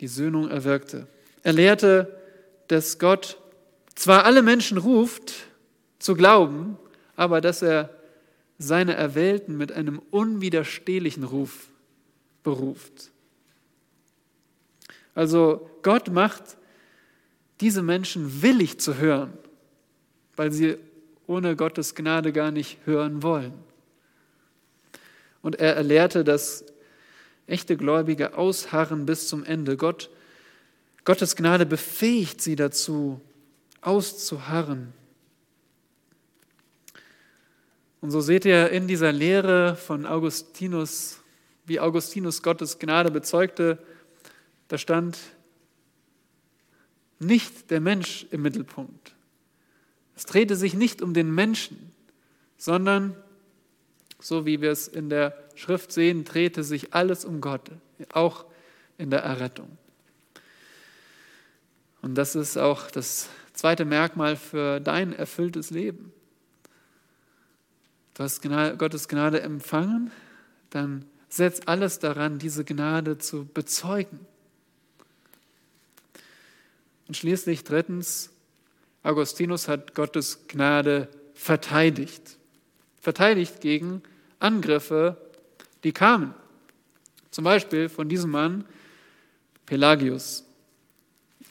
die 0.00 0.08
Söhnung 0.08 0.48
erwirkte. 0.48 1.06
Er 1.42 1.52
lehrte, 1.52 2.18
dass 2.68 2.98
Gott 2.98 3.38
zwar 3.94 4.24
alle 4.24 4.42
Menschen 4.42 4.78
ruft 4.78 5.34
zu 5.98 6.14
glauben, 6.14 6.78
aber 7.16 7.40
dass 7.40 7.62
er 7.62 7.90
seine 8.58 8.94
Erwählten 8.94 9.56
mit 9.56 9.72
einem 9.72 10.00
unwiderstehlichen 10.10 11.24
Ruf 11.24 11.68
beruft. 12.42 13.10
Also 15.14 15.70
Gott 15.82 16.08
macht 16.08 16.56
diese 17.60 17.82
Menschen 17.82 18.42
willig 18.42 18.80
zu 18.80 18.96
hören, 18.96 19.32
weil 20.36 20.52
sie 20.52 20.76
ohne 21.26 21.56
Gottes 21.56 21.94
Gnade 21.94 22.32
gar 22.32 22.50
nicht 22.50 22.78
hören 22.84 23.22
wollen. 23.22 23.54
Und 25.42 25.56
er 25.56 25.76
erlehrte, 25.76 26.24
dass 26.24 26.64
echte 27.46 27.76
Gläubige 27.76 28.36
ausharren 28.36 29.06
bis 29.06 29.28
zum 29.28 29.44
Ende. 29.44 29.76
Gott, 29.76 30.10
Gottes 31.04 31.36
Gnade 31.36 31.66
befähigt 31.66 32.40
sie 32.40 32.56
dazu, 32.56 33.20
auszuharren. 33.80 34.92
Und 38.00 38.10
so 38.10 38.20
seht 38.20 38.44
ihr 38.44 38.70
in 38.70 38.86
dieser 38.86 39.12
Lehre 39.12 39.76
von 39.76 40.06
Augustinus, 40.06 41.20
wie 41.64 41.80
Augustinus 41.80 42.42
Gottes 42.42 42.78
Gnade 42.78 43.10
bezeugte, 43.10 43.78
da 44.68 44.78
stand 44.78 45.18
nicht 47.18 47.70
der 47.70 47.80
Mensch 47.80 48.26
im 48.30 48.42
Mittelpunkt. 48.42 49.15
Es 50.16 50.24
drehte 50.24 50.56
sich 50.56 50.74
nicht 50.74 51.02
um 51.02 51.14
den 51.14 51.32
Menschen, 51.32 51.92
sondern, 52.56 53.14
so 54.18 54.46
wie 54.46 54.62
wir 54.62 54.70
es 54.70 54.88
in 54.88 55.10
der 55.10 55.36
Schrift 55.54 55.92
sehen, 55.92 56.24
drehte 56.24 56.64
sich 56.64 56.94
alles 56.94 57.24
um 57.24 57.40
Gott, 57.40 57.70
auch 58.12 58.46
in 58.98 59.10
der 59.10 59.20
Errettung. 59.20 59.76
Und 62.00 62.14
das 62.14 62.34
ist 62.34 62.56
auch 62.56 62.90
das 62.90 63.28
zweite 63.52 63.84
Merkmal 63.84 64.36
für 64.36 64.80
dein 64.80 65.12
erfülltes 65.12 65.70
Leben. 65.70 66.12
Du 68.14 68.22
hast 68.22 68.40
Gottes 68.40 69.08
Gnade 69.08 69.42
empfangen, 69.42 70.10
dann 70.70 71.04
setz 71.28 71.60
alles 71.66 71.98
daran, 71.98 72.38
diese 72.38 72.64
Gnade 72.64 73.18
zu 73.18 73.44
bezeugen. 73.44 74.20
Und 77.08 77.16
schließlich 77.16 77.64
drittens, 77.64 78.30
Augustinus 79.06 79.68
hat 79.68 79.94
Gottes 79.94 80.48
Gnade 80.48 81.06
verteidigt. 81.32 82.38
Verteidigt 83.00 83.60
gegen 83.60 84.02
Angriffe, 84.40 85.16
die 85.84 85.92
kamen. 85.92 86.34
Zum 87.30 87.44
Beispiel 87.44 87.88
von 87.88 88.08
diesem 88.08 88.32
Mann 88.32 88.64
Pelagius. 89.64 90.44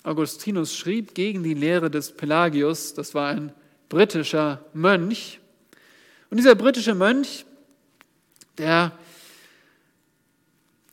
Augustinus 0.03 0.75
schrieb 0.75 1.15
gegen 1.15 1.43
die 1.43 1.53
Lehre 1.53 1.89
des 1.89 2.11
Pelagius, 2.11 2.93
das 2.93 3.13
war 3.15 3.29
ein 3.29 3.53
britischer 3.87 4.65
Mönch. 4.73 5.39
Und 6.29 6.37
dieser 6.37 6.55
britische 6.55 6.93
Mönch, 6.93 7.45
der, 8.57 8.91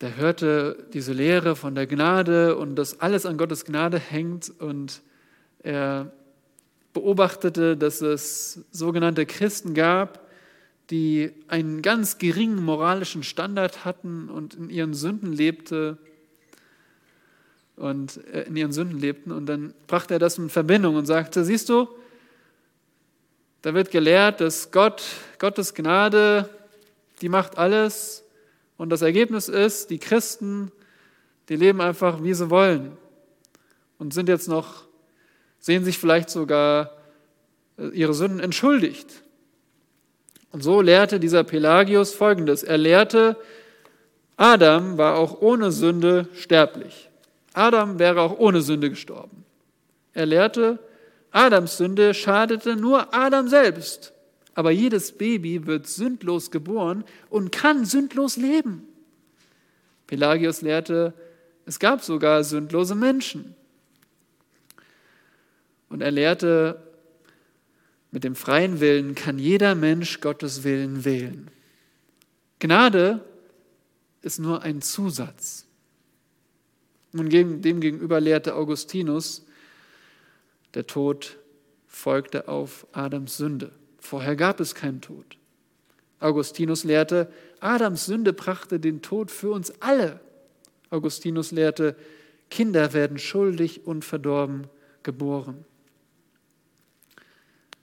der 0.01 0.17
hörte 0.17 0.87
diese 0.93 1.13
Lehre 1.13 1.57
von 1.57 1.75
der 1.75 1.89
Gnade 1.89 2.57
und 2.57 2.77
dass 2.77 3.01
alles 3.01 3.27
an 3.27 3.37
Gottes 3.37 3.65
Gnade 3.65 3.99
hängt 3.99 4.49
und 4.61 5.03
er 5.59 6.13
beobachtete, 6.93 7.77
dass 7.77 8.01
es 8.01 8.65
sogenannte 8.71 9.27
Christen 9.27 9.75
gab, 9.75 10.21
die 10.91 11.33
einen 11.49 11.81
ganz 11.81 12.19
geringen 12.19 12.63
moralischen 12.63 13.23
Standard 13.23 13.85
hatten 13.85 14.29
und 14.29 14.55
in 14.55 14.69
ihren 14.69 14.95
Sünden 14.95 15.33
lebte 15.33 15.97
und 17.77 18.25
äh, 18.27 18.43
in 18.43 18.57
ihren 18.57 18.73
Sünden 18.73 18.99
lebten. 18.99 19.33
Und 19.33 19.47
dann 19.47 19.75
brachte 19.87 20.15
er 20.15 20.21
das 20.21 20.39
in 20.39 20.51
Verbindung 20.51 20.97
und 20.97 21.07
sagte, 21.07 21.45
siehst 21.45 21.69
du, 21.69 21.89
da 23.63 23.75
wird 23.75 23.91
gelehrt, 23.91 24.41
dass 24.41 24.71
Gott, 24.73 25.03
Gottes 25.39 25.73
Gnade, 25.73 26.49
die 27.21 27.29
macht 27.29 27.57
alles. 27.57 28.25
Und 28.77 28.91
das 28.91 29.03
Ergebnis 29.03 29.49
ist, 29.49 29.91
die 29.91 29.99
Christen, 29.99 30.73
die 31.49 31.57
leben 31.57 31.81
einfach, 31.81 32.23
wie 32.23 32.35
sie 32.35 32.51
wollen. 32.51 32.97
Und 33.99 34.13
sind 34.13 34.29
jetzt 34.29 34.49
noch, 34.49 34.85
sehen 35.63 35.85
sich 35.85 35.97
vielleicht 35.97 36.29
sogar 36.29 36.91
äh, 37.79 37.89
ihre 37.89 38.13
Sünden 38.13 38.41
entschuldigt. 38.41 39.23
Und 40.51 40.63
so 40.63 40.83
lehrte 40.83 41.19
dieser 41.19 41.45
Pelagius 41.45 42.13
Folgendes. 42.13 42.63
Er 42.63 42.77
lehrte, 42.77 43.39
Adam 44.37 44.99
war 44.99 45.17
auch 45.17 45.41
ohne 45.41 45.73
Sünde 45.73 46.29
sterblich. 46.35 47.09
Adam 47.55 47.99
wäre 47.99 48.21
auch 48.21 48.39
ohne 48.39 48.61
Sünde 48.61 48.91
gestorben. 48.91 49.45
Er 50.13 50.27
lehrte, 50.27 50.79
Adams 51.31 51.79
Sünde 51.79 52.13
schadete 52.13 52.77
nur 52.77 53.15
Adam 53.15 53.49
selbst. 53.49 54.13
Aber 54.55 54.71
jedes 54.71 55.13
Baby 55.13 55.67
wird 55.67 55.87
sündlos 55.87 56.51
geboren 56.51 57.05
und 57.31 57.53
kann 57.53 57.87
sündlos 57.87 58.37
leben. 58.37 58.87
Pelagius 60.07 60.61
lehrte, 60.61 61.15
es 61.65 61.79
gab 61.79 62.03
sogar 62.03 62.45
sündlose 62.45 62.95
Menschen. 62.95 63.55
Und 65.93 66.01
er 66.01 66.11
lehrte, 66.11 66.83
mit 68.13 68.25
dem 68.25 68.35
freien 68.35 68.81
Willen 68.81 69.15
kann 69.15 69.39
jeder 69.39 69.75
Mensch 69.75 70.21
Gottes 70.21 70.65
Willen 70.65 71.05
wählen. 71.05 71.51
Gnade 72.61 73.23
ist 74.23 74.39
nur 74.39 74.63
ein 74.63 74.81
Zusatz. 74.81 75.67
Und 77.13 77.31
demgegenüber 77.31 78.23
lehrte 78.23 78.55
Augustinus, 78.55 79.45
der 80.73 80.87
Tod 80.87 81.37
folgte 81.87 82.49
auf 82.49 82.87
Adams 82.93 83.37
Sünde. 83.37 83.71
Vorher 83.99 84.35
gab 84.35 84.61
es 84.61 84.75
keinen 84.75 85.03
Tod. 85.03 85.37
Augustinus 86.21 86.85
lehrte, 86.85 87.31
Adams 87.61 88.07
Sünde 88.07 88.33
brachte 88.33 88.81
den 88.81 89.03
Tod 89.03 89.31
für 89.31 89.51
uns 89.51 89.75
alle. 89.83 90.21
Augustinus 90.89 91.51
lehrte, 91.51 91.97
Kinder 92.49 92.95
werden 92.95 93.19
schuldig 93.19 93.87
und 93.87 94.07
verdorben 94.07 94.69
geboren. 95.03 95.67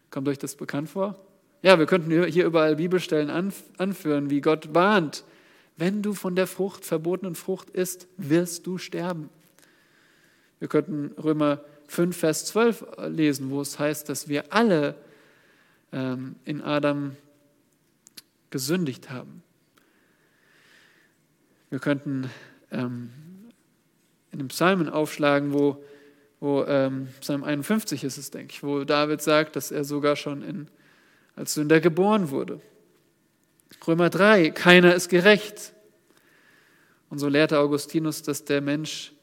Kommt 0.10 0.28
euch 0.28 0.38
das 0.38 0.56
bekannt 0.56 0.89
vor? 0.89 1.19
Ja, 1.62 1.78
wir 1.78 1.86
könnten 1.86 2.10
hier 2.26 2.45
überall 2.45 2.78
Bibelstellen 2.78 3.30
anführen, 3.78 4.30
wie 4.30 4.41
Gott 4.41 4.74
warnt, 4.74 5.24
wenn 5.76 6.02
du 6.02 6.13
von 6.13 6.36
der 6.36 6.48
Frucht, 6.48 6.86
verbotenen 6.86 7.36
Frucht 7.36 7.69
isst, 7.69 8.08
wirst 8.17 8.67
du 8.67 8.78
sterben. 8.78 9.30
Wir 10.60 10.67
könnten 10.67 11.13
Römer 11.22 11.62
5, 11.88 12.17
Vers 12.17 12.45
12 12.45 12.86
lesen, 13.08 13.50
wo 13.50 13.62
es 13.62 13.80
heißt, 13.80 14.10
dass 14.10 14.28
wir 14.28 14.54
alle 14.54 14.95
ähm, 15.91 16.36
in 16.45 16.62
Adam 16.62 17.15
gesündigt 18.50 19.10
haben. 19.10 19.41
Wir 21.69 21.80
könnten 21.80 22.30
ähm, 22.72 23.12
in 24.32 24.39
den 24.39 24.48
Psalmen 24.50 24.89
aufschlagen, 24.89 25.54
wo, 25.54 25.84
wo 26.39 26.63
ähm, 26.63 27.10
Psalm 27.21 27.43
51 27.43 28.04
ist 28.04 28.17
es, 28.17 28.32
denke 28.32 28.54
ich, 28.54 28.63
wo 28.63 28.84
David 28.84 29.21
sagt, 29.21 29.56
dass 29.56 29.71
er 29.71 29.84
sogar 29.84 30.15
schon 30.15 30.41
in, 30.41 30.67
als 31.36 31.54
Sünder 31.54 31.80
geboren 31.80 32.30
wurde. 32.30 32.62
Römer 33.88 34.10
3, 34.10 34.52
keiner 34.52 34.95
ist 34.95 35.10
gerecht. 35.10 35.73
Und 37.10 37.19
so 37.19 37.28
lehrte 37.28 37.60
Augustinus, 37.60 38.21
dass 38.21 38.45
der 38.45 38.62
Mensch 38.62 39.13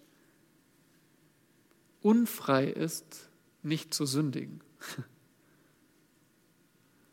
unfrei 2.03 2.67
ist, 2.67 3.29
nicht 3.63 3.95
zu 3.95 4.07
sündigen. 4.07 4.61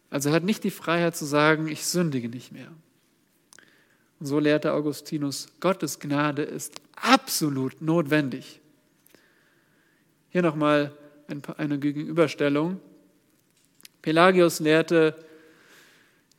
Also 0.09 0.29
er 0.29 0.35
hat 0.35 0.43
nicht 0.43 0.63
die 0.63 0.69
Freiheit 0.69 1.15
zu 1.15 1.25
sagen, 1.25 1.67
ich 1.67 1.87
sündige 1.87 2.29
nicht 2.29 2.51
mehr. 2.51 2.71
Und 4.19 4.27
so 4.27 4.37
lehrte 4.37 4.73
Augustinus, 4.73 5.47
Gottes 5.59 5.99
Gnade 5.99 6.43
ist 6.43 6.75
absolut 6.95 7.81
notwendig. 7.81 8.61
Hier 10.33 10.41
nochmal 10.41 10.91
eine 11.57 11.77
Gegenüberstellung. 11.77 12.79
Pelagius 14.01 14.59
lehrte, 14.59 15.15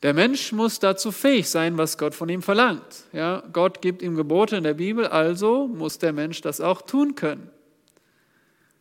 der 0.03 0.13
Mensch 0.13 0.51
muss 0.51 0.79
dazu 0.79 1.13
fähig 1.13 1.49
sein, 1.49 1.77
was 1.77 1.97
Gott 1.97 2.13
von 2.13 2.27
ihm 2.27 2.41
verlangt. 2.41 3.05
Ja, 3.13 3.41
Gott 3.53 3.81
gibt 3.81 4.01
ihm 4.01 4.17
Gebote 4.17 4.57
in 4.57 4.65
der 4.65 4.73
Bibel, 4.73 5.07
also 5.07 5.69
muss 5.69 5.97
der 5.97 6.11
Mensch 6.11 6.41
das 6.41 6.59
auch 6.59 6.81
tun 6.81 7.15
können. 7.15 7.49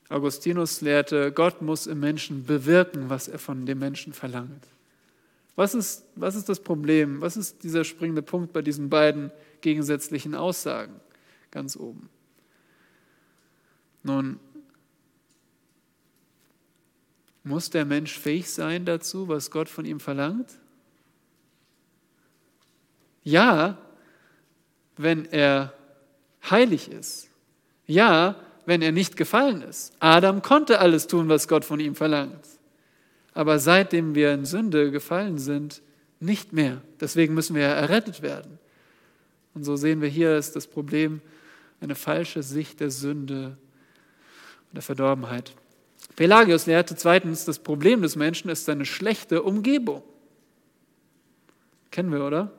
Augustinus 0.09 0.81
lehrte, 0.81 1.31
Gott 1.31 1.63
muss 1.63 1.87
im 1.87 2.01
Menschen 2.01 2.45
bewirken, 2.45 3.09
was 3.09 3.29
er 3.29 3.39
von 3.39 3.67
dem 3.67 3.79
Menschen 3.79 4.13
verlangt. 4.13 4.67
Was 5.55 5.77
ist, 5.77 6.09
was 6.17 6.35
ist 6.35 6.49
das 6.49 6.59
Problem? 6.59 7.21
Was 7.21 7.37
ist 7.37 7.63
dieser 7.63 7.85
springende 7.85 8.23
Punkt 8.23 8.53
bei 8.53 8.63
diesen 8.63 8.91
beiden 8.91 9.31
gegensätzlichen 9.61 10.35
Aussagen 10.35 10.97
ganz 11.53 11.77
oben? 11.77 12.09
Nun, 14.03 14.41
muss 17.45 17.71
der 17.71 17.85
Mensch 17.85 18.19
fähig 18.19 18.51
sein 18.51 18.85
dazu, 18.85 19.29
was 19.29 19.51
Gott 19.51 19.69
von 19.69 19.85
ihm 19.85 20.01
verlangt? 20.01 20.49
Ja, 23.23 23.79
wenn 24.97 25.27
er 25.27 25.73
heilig 26.51 26.91
ist. 26.91 27.29
Ja, 27.87 28.37
wenn 28.67 28.83
er 28.83 28.93
nicht 28.93 29.17
gefallen 29.17 29.63
ist. 29.63 29.93
Adam 30.01 30.43
konnte 30.43 30.81
alles 30.81 31.07
tun, 31.07 31.29
was 31.29 31.49
Gott 31.49 31.65
von 31.65 31.81
ihm 31.81 31.95
verlangt 31.95 32.45
aber 33.35 33.59
seitdem 33.59 34.15
wir 34.15 34.33
in 34.33 34.45
Sünde 34.45 34.91
gefallen 34.93 35.39
sind, 35.39 35.83
nicht 36.21 36.53
mehr. 36.53 36.81
Deswegen 37.01 37.35
müssen 37.35 37.57
wir 37.57 37.63
ja 37.63 37.73
errettet 37.73 38.23
werden. 38.23 38.59
Und 39.55 39.65
so 39.65 39.77
sehen 39.77 40.01
wir 40.01 40.09
hier 40.09 40.37
ist 40.37 40.57
das 40.57 40.67
Problem 40.67 41.21
eine 41.81 41.97
falsche 41.97 42.43
Sicht 42.43 42.81
der 42.81 42.91
Sünde 42.91 43.59
und 44.69 44.75
der 44.75 44.83
Verdorbenheit. 44.83 45.53
Pelagius 46.17 46.67
lehrte 46.67 46.95
zweitens, 46.97 47.45
das 47.45 47.59
Problem 47.59 48.03
des 48.03 48.17
Menschen 48.17 48.49
ist 48.51 48.65
seine 48.65 48.87
schlechte 48.87 49.43
Umgebung. 49.43 50.03
Kennen 51.91 52.13
wir, 52.13 52.25
oder? 52.25 52.53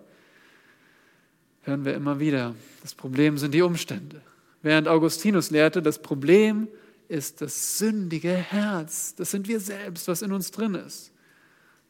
Hören 1.62 1.86
wir 1.86 1.94
immer 1.94 2.20
wieder. 2.20 2.56
Das 2.82 2.94
Problem 2.94 3.38
sind 3.38 3.54
die 3.54 3.62
Umstände. 3.62 4.22
Während 4.62 4.88
Augustinus 4.88 5.52
lehrte, 5.52 5.82
das 5.82 6.02
Problem 6.02 6.68
ist, 7.08 7.42
das 7.42 7.78
sündige 7.78 8.32
Herz. 8.32 9.16
Das 9.16 9.32
sind 9.32 9.48
wir 9.48 9.60
selbst, 9.60 10.08
was 10.08 10.22
in 10.22 10.32
uns 10.32 10.52
drin 10.52 10.76
ist. 10.76 11.12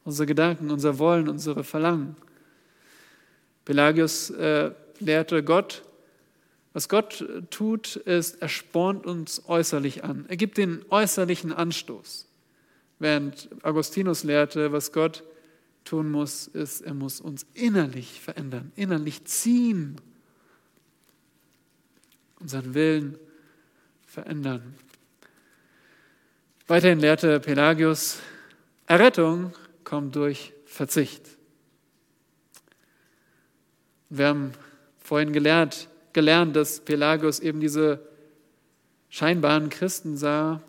Unsere 0.04 0.26
Gedanken, 0.26 0.70
unser 0.70 0.98
Wollen, 0.98 1.28
unsere 1.28 1.64
Verlangen. 1.64 2.16
Pelagius 3.64 4.30
äh, 4.30 4.70
lehrte 5.00 5.42
Gott, 5.42 5.82
was 6.76 6.90
Gott 6.90 7.26
tut, 7.48 7.96
ist, 7.96 8.42
er 8.42 8.50
spornt 8.50 9.06
uns 9.06 9.48
äußerlich 9.48 10.04
an. 10.04 10.26
Er 10.28 10.36
gibt 10.36 10.58
den 10.58 10.84
äußerlichen 10.90 11.50
Anstoß. 11.50 12.28
Während 12.98 13.48
Augustinus 13.62 14.24
lehrte, 14.24 14.72
was 14.72 14.92
Gott 14.92 15.24
tun 15.84 16.10
muss, 16.10 16.46
ist, 16.48 16.82
er 16.82 16.92
muss 16.92 17.22
uns 17.22 17.46
innerlich 17.54 18.20
verändern, 18.20 18.72
innerlich 18.76 19.24
ziehen, 19.24 19.98
unseren 22.40 22.74
Willen 22.74 23.18
verändern. 24.06 24.74
Weiterhin 26.66 27.00
lehrte 27.00 27.40
Pelagius, 27.40 28.18
Errettung 28.84 29.54
kommt 29.82 30.14
durch 30.14 30.52
Verzicht. 30.66 31.22
Wir 34.10 34.26
haben 34.26 34.52
vorhin 34.98 35.32
gelernt, 35.32 35.88
gelernt, 36.16 36.56
dass 36.56 36.80
Pelagius 36.80 37.40
eben 37.40 37.60
diese 37.60 38.00
scheinbaren 39.10 39.68
Christen 39.68 40.16
sah. 40.16 40.62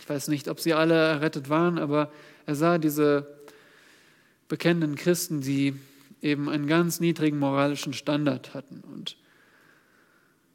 Ich 0.00 0.08
weiß 0.08 0.28
nicht, 0.28 0.48
ob 0.48 0.58
sie 0.58 0.72
alle 0.72 0.94
errettet 0.94 1.50
waren, 1.50 1.78
aber 1.78 2.10
er 2.46 2.54
sah 2.54 2.78
diese 2.78 3.26
bekennenden 4.48 4.96
Christen, 4.96 5.42
die 5.42 5.74
eben 6.22 6.48
einen 6.48 6.66
ganz 6.66 6.98
niedrigen 6.98 7.38
moralischen 7.38 7.92
Standard 7.92 8.54
hatten. 8.54 8.82
Und 8.90 9.18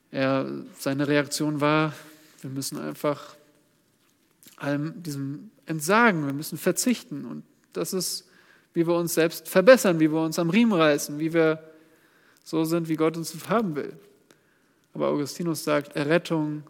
er, 0.10 0.50
seine 0.80 1.08
Reaktion 1.08 1.62
war, 1.62 1.94
wir 2.42 2.50
müssen 2.50 2.80
einfach 2.80 3.36
allem 4.58 5.04
diesem 5.04 5.52
entsagen. 5.68 6.26
Wir 6.26 6.34
müssen 6.34 6.58
verzichten. 6.58 7.26
Und 7.26 7.44
das 7.74 7.94
ist, 7.94 8.28
wie 8.74 8.88
wir 8.88 8.96
uns 8.96 9.14
selbst 9.14 9.48
verbessern, 9.48 10.00
wie 10.00 10.12
wir 10.12 10.22
uns 10.22 10.40
am 10.40 10.50
Riemen 10.50 10.74
reißen, 10.74 11.20
wie 11.20 11.32
wir 11.32 11.73
so 12.44 12.66
sind, 12.66 12.90
wie 12.90 12.96
Gott 12.96 13.18
uns 13.18 13.34
haben 13.50 13.76
will. 13.76 13.98
Aber 14.94 15.08
Augustinus 15.08 15.64
sagt, 15.64 15.96
Errettung 15.96 16.64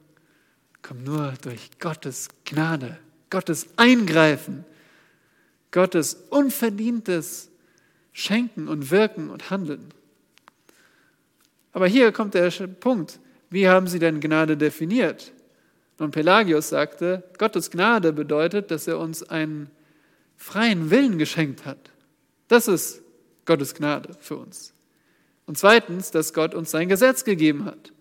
kommt 0.82 1.04
nur 1.04 1.34
durch 1.42 1.72
Gottes 1.80 2.30
Gnade, 2.46 2.98
Gottes 3.30 3.68
Eingreifen, 3.76 4.64
Gottes 5.72 6.16
unverdientes 6.30 7.50
Schenken 8.14 8.68
und 8.68 8.92
Wirken 8.92 9.30
und 9.30 9.50
Handeln. 9.50 9.90
Aber 11.74 11.88
hier 11.88 12.12
kommt 12.12 12.36
der 12.36 12.52
Punkt. 12.68 13.20
Wie 13.50 13.68
haben 13.68 13.88
Sie 13.88 14.00
denn 14.00 14.20
Gnade 14.20 14.56
definiert? 14.56 15.34
Und 15.98 16.12
Pelagius 16.12 16.70
sagte, 16.70 17.24
Gottes 17.38 17.72
Gnade 17.72 18.14
bedeutet, 18.14 18.72
dass 18.72 18.88
er 18.88 19.00
uns 19.00 19.24
einen 19.24 19.70
freien 20.38 20.92
Willen 20.92 21.18
geschenkt 21.18 21.66
hat. 21.66 21.92
Das 22.48 22.68
ist 22.68 23.02
Gottes 23.46 23.74
Gnade 23.74 24.16
für 24.20 24.38
uns. 24.38 24.74
Und 25.46 25.58
zweitens, 25.58 26.12
dass 26.12 26.34
Gott 26.34 26.56
uns 26.56 26.72
sein 26.72 26.90
Gesetz 26.90 27.24
gegeben 27.24 27.66
hat 27.66 27.92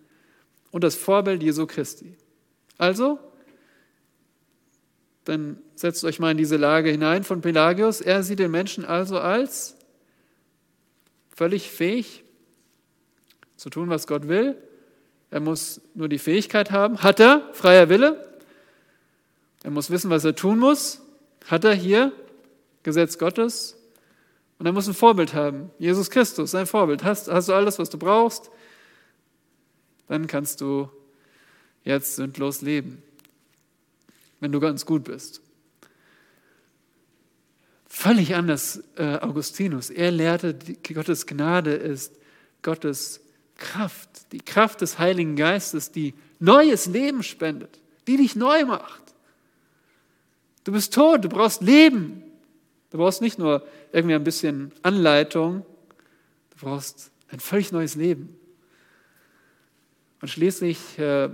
und 0.71 0.83
das 0.83 0.95
Vorbild 0.95 1.43
Jesu 1.43 1.67
Christi. 1.67 2.15
Also, 2.77 3.19
dann 5.25 5.57
setzt 5.75 6.03
euch 6.03 6.19
mal 6.19 6.31
in 6.31 6.37
diese 6.37 6.57
Lage 6.57 6.89
hinein 6.89 7.23
von 7.23 7.41
Pelagius. 7.41 8.01
Er 8.01 8.23
sieht 8.23 8.39
den 8.39 8.51
Menschen 8.51 8.85
also 8.85 9.19
als 9.19 9.75
völlig 11.35 11.69
fähig 11.69 12.23
zu 13.55 13.69
tun, 13.69 13.89
was 13.89 14.07
Gott 14.07 14.27
will 14.27 14.57
er 15.33 15.39
muss 15.39 15.81
nur 15.95 16.09
die 16.09 16.19
Fähigkeit 16.19 16.69
haben. 16.69 17.01
Hat 17.01 17.19
er 17.19 17.41
freier 17.53 17.89
Wille? 17.89 18.23
Er 19.63 19.71
muss 19.71 19.89
wissen, 19.89 20.11
was 20.11 20.23
er 20.23 20.35
tun 20.35 20.59
muss. 20.59 21.01
Hat 21.47 21.63
er 21.63 21.73
hier 21.73 22.11
Gesetz 22.83 23.17
Gottes? 23.17 23.75
Und 24.63 24.67
er 24.67 24.71
muss 24.71 24.87
ein 24.87 24.93
Vorbild 24.93 25.33
haben. 25.33 25.71
Jesus 25.77 26.09
Christus, 26.09 26.51
sein 26.51 26.67
Vorbild. 26.67 27.03
Hast, 27.03 27.27
hast 27.27 27.49
du 27.49 27.53
alles, 27.53 27.79
was 27.79 27.89
du 27.89 27.97
brauchst? 27.97 28.49
dann 30.07 30.25
kannst 30.25 30.61
du 30.61 30.89
jetzt 31.83 32.15
sündlos 32.15 32.61
leben, 32.61 33.03
wenn 34.39 34.53
du 34.53 34.61
ganz 34.61 34.85
gut 34.85 35.03
bist. 35.03 35.41
Völlig 37.87 38.35
anders 38.35 38.81
äh, 38.95 39.17
Augustinus. 39.17 39.89
Er 39.89 40.11
lehrte, 40.11 40.53
die, 40.53 40.93
Gottes 40.93 41.25
Gnade 41.25 41.73
ist 41.73 42.13
Gottes 42.61 43.19
Kraft, 43.55 44.31
die 44.31 44.39
Kraft 44.39 44.79
des 44.79 44.97
Heiligen 44.97 45.35
Geistes, 45.35 45.91
die 45.91 46.13
neues 46.39 46.85
Leben 46.85 47.21
spendet, 47.21 47.81
die 48.07 48.15
dich 48.15 48.37
neu 48.37 48.63
macht. 48.63 49.01
Du 50.63 50.71
bist 50.71 50.93
tot, 50.93 51.25
du 51.25 51.29
brauchst 51.29 51.61
Leben. 51.61 52.23
Du 52.93 52.99
brauchst 52.99 53.21
nicht 53.21 53.39
nur 53.39 53.65
irgendwie 53.91 54.13
ein 54.13 54.23
bisschen 54.23 54.71
Anleitung, 54.83 55.65
du 56.51 56.65
brauchst 56.65 57.11
ein 57.29 57.39
völlig 57.39 57.71
neues 57.71 57.95
Leben. 57.95 58.37
Und 60.21 60.27
schließlich, 60.27 60.99
äh, 60.99 61.29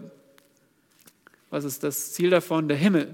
was 1.49 1.65
ist 1.65 1.83
das 1.83 2.13
Ziel 2.13 2.29
davon? 2.29 2.69
Der 2.69 2.77
Himmel. 2.77 3.13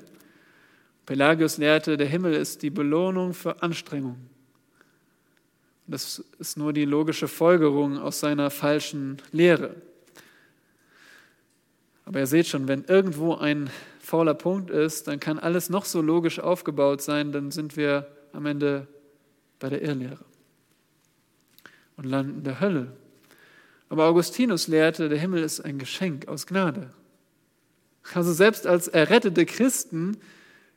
Pelagius 1.07 1.57
lehrte, 1.57 1.97
der 1.97 2.05
Himmel 2.05 2.35
ist 2.35 2.61
die 2.61 2.69
Belohnung 2.69 3.33
für 3.33 3.63
Anstrengung. 3.63 4.17
Das 5.87 6.23
ist 6.37 6.55
nur 6.55 6.71
die 6.71 6.85
logische 6.85 7.27
Folgerung 7.27 7.97
aus 7.97 8.19
seiner 8.19 8.51
falschen 8.51 9.23
Lehre. 9.31 9.75
Aber 12.05 12.19
ihr 12.19 12.27
seht 12.27 12.45
schon, 12.45 12.67
wenn 12.67 12.83
irgendwo 12.83 13.33
ein 13.33 13.71
fauler 13.99 14.35
Punkt 14.35 14.69
ist, 14.69 15.07
dann 15.07 15.19
kann 15.19 15.39
alles 15.39 15.71
noch 15.71 15.85
so 15.85 15.99
logisch 15.99 16.39
aufgebaut 16.39 17.01
sein, 17.01 17.31
dann 17.31 17.49
sind 17.49 17.75
wir 17.75 18.07
am 18.36 18.45
Ende 18.45 18.88
bei 19.59 19.69
der 19.69 19.81
Irrlehre 19.81 20.23
und 21.97 22.05
landen 22.05 22.39
in 22.39 22.43
der 22.43 22.59
Hölle. 22.59 22.95
Aber 23.89 24.05
Augustinus 24.05 24.67
lehrte, 24.67 25.09
der 25.09 25.17
Himmel 25.17 25.43
ist 25.43 25.61
ein 25.61 25.79
Geschenk 25.79 26.27
aus 26.27 26.47
Gnade. 26.47 26.93
Also 28.13 28.33
selbst 28.33 28.67
als 28.67 28.88
errettete 28.88 29.45
Christen 29.45 30.17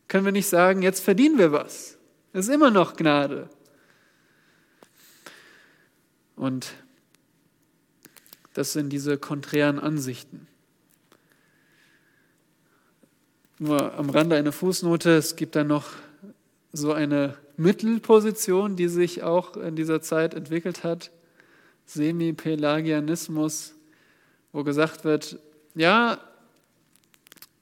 können 0.06 0.24
wir 0.24 0.32
nicht 0.32 0.48
sagen, 0.48 0.82
jetzt 0.82 1.02
verdienen 1.02 1.38
wir 1.38 1.52
was. 1.52 1.98
Es 2.32 2.46
ist 2.46 2.54
immer 2.54 2.70
noch 2.70 2.96
Gnade. 2.96 3.50
Und 6.36 6.72
das 8.54 8.72
sind 8.72 8.90
diese 8.90 9.18
konträren 9.18 9.78
Ansichten. 9.78 10.46
Nur 13.59 13.94
am 13.94 14.09
Rande 14.11 14.36
eine 14.36 14.52
Fußnote, 14.52 15.16
es 15.16 15.34
gibt 15.34 15.56
da 15.56 15.64
noch 15.64 15.90
so 16.72 16.92
eine 16.92 17.36
Mittelposition, 17.59 18.76
die 18.76 18.88
sich 18.88 19.22
auch 19.22 19.56
in 19.56 19.76
dieser 19.76 20.00
Zeit 20.00 20.32
entwickelt 20.32 20.84
hat, 20.84 21.11
Semi-Pelagianismus, 21.86 23.74
wo 24.52 24.62
gesagt 24.62 25.04
wird, 25.04 25.38
ja, 25.74 26.18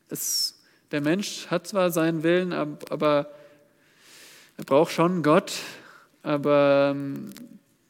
es, 0.09 0.61
der 0.91 1.01
Mensch 1.01 1.47
hat 1.49 1.67
zwar 1.67 1.91
seinen 1.91 2.23
Willen, 2.23 2.53
aber 2.53 3.31
er 4.59 4.65
braucht 4.65 4.93
schon 4.93 5.23
Gott, 5.23 5.53
aber 6.23 6.93
ähm, 6.95 7.31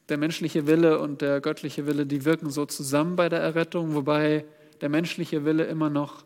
der 0.09 0.17
menschliche 0.17 0.65
Wille 0.65 0.99
und 0.99 1.21
der 1.21 1.41
göttliche 1.41 1.87
Wille, 1.87 2.05
die 2.05 2.23
wirken 2.23 2.49
so 2.49 2.65
zusammen 2.65 3.17
bei 3.17 3.29
der 3.29 3.41
Errettung, 3.41 3.95
wobei 3.95 4.45
der 4.79 4.89
menschliche 4.89 5.43
Wille 5.43 5.65
immer 5.65 5.89
noch 5.89 6.23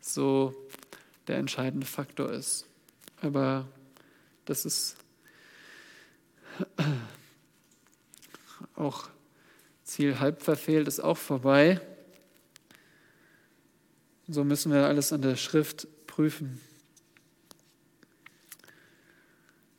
so 0.00 0.54
der 1.26 1.38
entscheidende 1.38 1.86
Faktor 1.86 2.30
ist. 2.30 2.66
Aber 3.20 3.66
das 4.48 4.64
ist 4.64 4.96
auch 8.74 9.08
Ziel 9.84 10.20
halb 10.20 10.42
verfehlt, 10.42 10.88
ist 10.88 11.00
auch 11.00 11.18
vorbei. 11.18 11.80
So 14.26 14.44
müssen 14.44 14.72
wir 14.72 14.86
alles 14.86 15.12
an 15.12 15.22
der 15.22 15.36
Schrift 15.36 15.86
prüfen. 16.06 16.60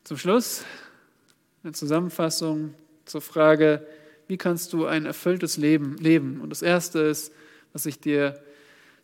Zum 0.04 0.16
Schluss 0.16 0.64
eine 1.62 1.72
Zusammenfassung 1.72 2.74
zur 3.04 3.20
Frage, 3.20 3.86
wie 4.28 4.36
kannst 4.36 4.72
du 4.72 4.86
ein 4.86 5.06
erfülltes 5.06 5.56
Leben 5.56 5.96
leben? 5.98 6.40
Und 6.40 6.50
das 6.50 6.62
Erste 6.62 7.00
ist, 7.00 7.32
was 7.72 7.86
ich 7.86 7.98
dir 7.98 8.40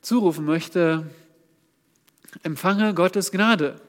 zurufen 0.01 0.45
möchte, 0.45 1.11
empfange 2.43 2.95
Gottes 2.95 3.33
Gnade. 3.33 3.81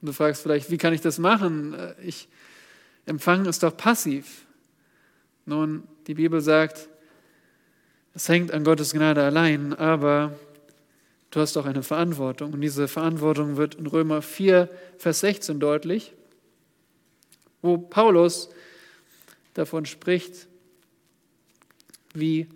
Und 0.00 0.06
du 0.08 0.12
fragst 0.12 0.42
vielleicht, 0.42 0.70
wie 0.70 0.78
kann 0.78 0.92
ich 0.92 1.00
das 1.00 1.18
machen? 1.18 1.76
Ich 2.02 2.28
empfange 3.06 3.48
es 3.48 3.58
doch 3.58 3.76
passiv. 3.76 4.46
Nun, 5.44 5.84
die 6.06 6.14
Bibel 6.14 6.40
sagt, 6.40 6.88
es 8.14 8.28
hängt 8.28 8.50
an 8.52 8.64
Gottes 8.64 8.92
Gnade 8.92 9.22
allein, 9.22 9.72
aber 9.74 10.38
du 11.30 11.40
hast 11.40 11.56
auch 11.56 11.66
eine 11.66 11.82
Verantwortung. 11.82 12.52
Und 12.52 12.60
diese 12.60 12.88
Verantwortung 12.88 13.56
wird 13.56 13.76
in 13.76 13.86
Römer 13.86 14.22
4, 14.22 14.68
Vers 14.98 15.20
16 15.20 15.60
deutlich 15.60 16.12
wo 17.66 17.78
Paulus 17.78 18.48
davon 19.54 19.84
spricht, 19.86 20.46
wie 22.14 22.46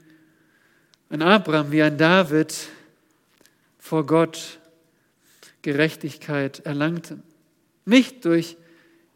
ein 1.10 1.22
Abraham, 1.22 1.72
wie 1.72 1.82
ein 1.82 1.98
David 1.98 2.54
vor 3.78 4.06
Gott 4.06 4.58
Gerechtigkeit 5.62 6.60
erlangten. 6.60 7.22
Nicht 7.84 8.24
durch 8.24 8.56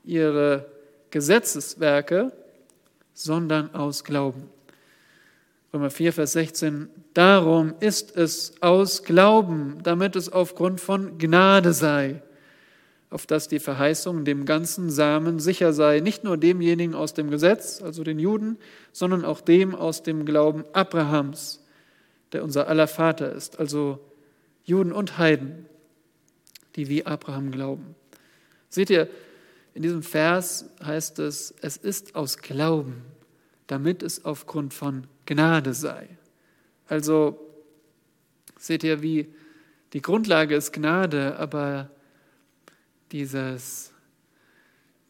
ihre 0.05 0.67
Gesetzeswerke, 1.11 2.33
sondern 3.13 3.75
aus 3.75 4.05
Glauben. 4.05 4.51
Römer 5.73 5.91
4, 5.91 6.13
Vers 6.13 6.33
16. 6.33 6.89
Darum 7.15 7.75
ist 7.81 8.17
es 8.17 8.61
aus 8.63 9.03
Glauben, 9.03 9.79
damit 9.83 10.17
es 10.17 10.33
aufgrund 10.33 10.81
von 10.81 11.19
Gnade 11.19 11.73
sei 11.73 12.23
auf 13.15 13.27
dass 13.27 13.47
die 13.47 13.61
Verheißung 13.61 14.25
dem 14.25 14.45
ganzen 14.45 14.91
Samen 14.91 15.39
sicher 15.39 15.73
sei, 15.73 16.01
nicht 16.01 16.25
nur 16.25 16.37
demjenigen 16.37 16.97
aus 16.97 17.15
dem 17.15 17.31
Gesetz, 17.31 17.81
also 17.81 18.03
den 18.03 18.19
Juden, 18.19 18.59
sondern 18.91 19.25
auch 19.25 19.41
dem 19.41 19.73
aus 19.73 20.03
dem 20.03 20.25
Glauben 20.25 20.65
Abrahams, 20.73 21.63
der 22.33 22.43
unser 22.43 22.67
aller 22.67 22.89
Vater 22.89 23.33
ist, 23.33 23.61
also 23.61 24.01
Juden 24.65 24.91
und 24.91 25.17
Heiden, 25.17 25.67
die 26.75 26.89
wie 26.89 27.07
Abraham 27.07 27.53
glauben. 27.53 27.95
Seht 28.75 28.91
ihr, 28.91 29.09
in 29.75 29.83
diesem 29.83 30.03
Vers 30.03 30.69
heißt 30.83 31.21
es, 31.21 31.55
es 31.61 31.77
ist 31.77 32.17
aus 32.17 32.39
Glauben, 32.39 33.05
damit 33.69 34.03
es 34.03 34.25
aufgrund 34.25 34.75
von 34.75 35.07
Gnade 35.27 35.75
sei. 35.75 36.09
Also 36.89 37.39
seht 38.59 38.83
ihr, 38.83 39.01
wie 39.01 39.33
die 39.93 40.03
Grundlage 40.03 40.57
ist 40.57 40.73
Gnade, 40.73 41.37
aber 41.39 41.89
dieses, 43.13 43.93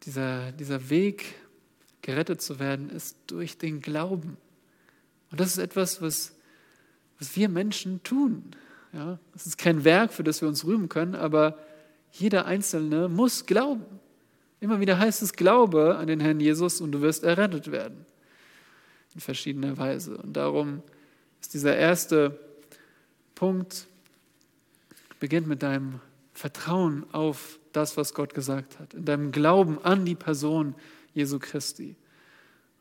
dieser, 0.03 0.53
dieser 0.53 0.91
Weg, 0.91 1.37
gerettet 2.03 2.43
zu 2.43 2.59
werden, 2.59 2.91
ist 2.91 3.17
durch 3.29 3.57
den 3.57 3.81
Glauben. 3.81 4.37
Und 5.31 5.41
das 5.41 5.53
ist 5.53 5.59
etwas, 5.59 6.03
was, 6.03 6.37
was 7.19 7.35
wir 7.35 7.49
Menschen 7.49 8.03
tun. 8.03 8.51
Ja, 8.93 9.19
es 9.35 9.47
ist 9.47 9.57
kein 9.57 9.85
Werk, 9.85 10.13
für 10.13 10.23
das 10.23 10.43
wir 10.43 10.49
uns 10.49 10.67
rühmen 10.67 10.91
können, 10.91 11.15
aber 11.15 11.59
jeder 12.15 12.47
Einzelne 12.47 13.09
muss 13.09 13.45
glauben. 13.45 13.85
Immer 14.61 14.81
wieder 14.81 14.99
heißt 14.99 15.21
es, 15.21 15.33
glaube 15.33 15.97
an 15.97 16.07
den 16.07 16.21
Herrn 16.21 16.41
Jesus 16.41 16.81
und 16.81 16.93
du 16.93 17.01
wirst 17.01 17.25
errettet 17.25 17.71
werden. 17.73 18.07
In 19.15 19.21
verschiedener 19.21 19.77
Weise. 19.77 20.17
Und 20.17 20.33
darum 20.35 20.83
ist 21.41 21.55
dieser 21.55 21.77
erste 21.77 22.39
Punkt, 23.35 23.87
beginnt 25.19 25.49
mit 25.49 25.63
deinem 25.63 26.01
Vertrauen 26.33 27.05
auf 27.13 27.59
das, 27.73 27.97
was 27.97 28.15
Gott 28.15 28.33
gesagt 28.33 28.79
hat, 28.79 28.95
in 28.95 29.05
deinem 29.05 29.33
Glauben 29.33 29.79
an 29.83 30.05
die 30.05 30.15
Person 30.15 30.75
Jesu 31.15 31.39
Christi 31.41 31.97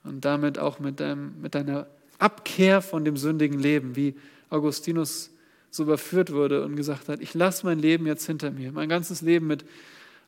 und 0.04 0.26
damit 0.26 0.60
auch 0.60 0.80
mit, 0.80 1.00
deinem, 1.00 1.42
mit 1.42 1.56
deiner 1.56 1.88
Abkehr 2.20 2.82
von 2.82 3.04
dem 3.04 3.18
sündigen 3.18 3.60
Leben, 3.60 3.96
wie 3.96 4.16
Augustinus 4.50 5.33
so 5.74 5.84
überführt 5.84 6.32
wurde 6.32 6.64
und 6.64 6.76
gesagt 6.76 7.10
hat, 7.10 7.20
ich 7.20 7.34
lasse 7.34 7.66
mein 7.66 7.80
Leben 7.80 8.06
jetzt 8.06 8.28
hinter 8.28 8.52
mir, 8.52 8.72
mein 8.72 8.90
ganzes 8.90 9.22
Leben 9.22 9.48
mit 9.48 9.66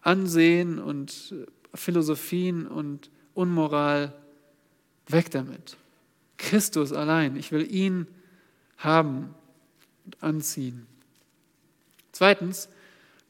Ansehen 0.02 0.80
und 0.80 1.36
Philosophien 1.76 2.66
und 2.66 3.12
Unmoral, 3.36 4.14
weg 5.08 5.30
damit. 5.30 5.78
Christus 6.38 6.94
allein, 6.94 7.36
ich 7.36 7.52
will 7.52 7.72
ihn 7.72 8.08
haben 8.78 9.36
und 10.06 10.24
anziehen. 10.24 10.88
Zweitens, 12.12 12.68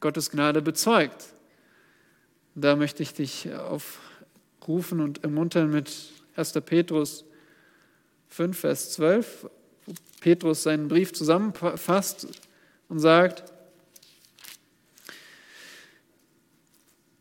Gottes 0.00 0.30
Gnade 0.30 0.62
bezeugt. 0.62 1.34
Da 2.54 2.76
möchte 2.76 3.02
ich 3.02 3.12
dich 3.12 3.50
aufrufen 3.52 5.00
und 5.00 5.22
ermuntern 5.22 5.70
mit 5.70 5.92
1. 6.36 6.52
Petrus 6.64 7.26
5, 8.28 8.58
Vers 8.58 8.92
12, 8.92 9.44
wo 9.44 9.50
Petrus 10.26 10.64
seinen 10.64 10.88
Brief 10.88 11.12
zusammenfasst 11.12 12.26
und 12.88 12.98
sagt, 12.98 13.44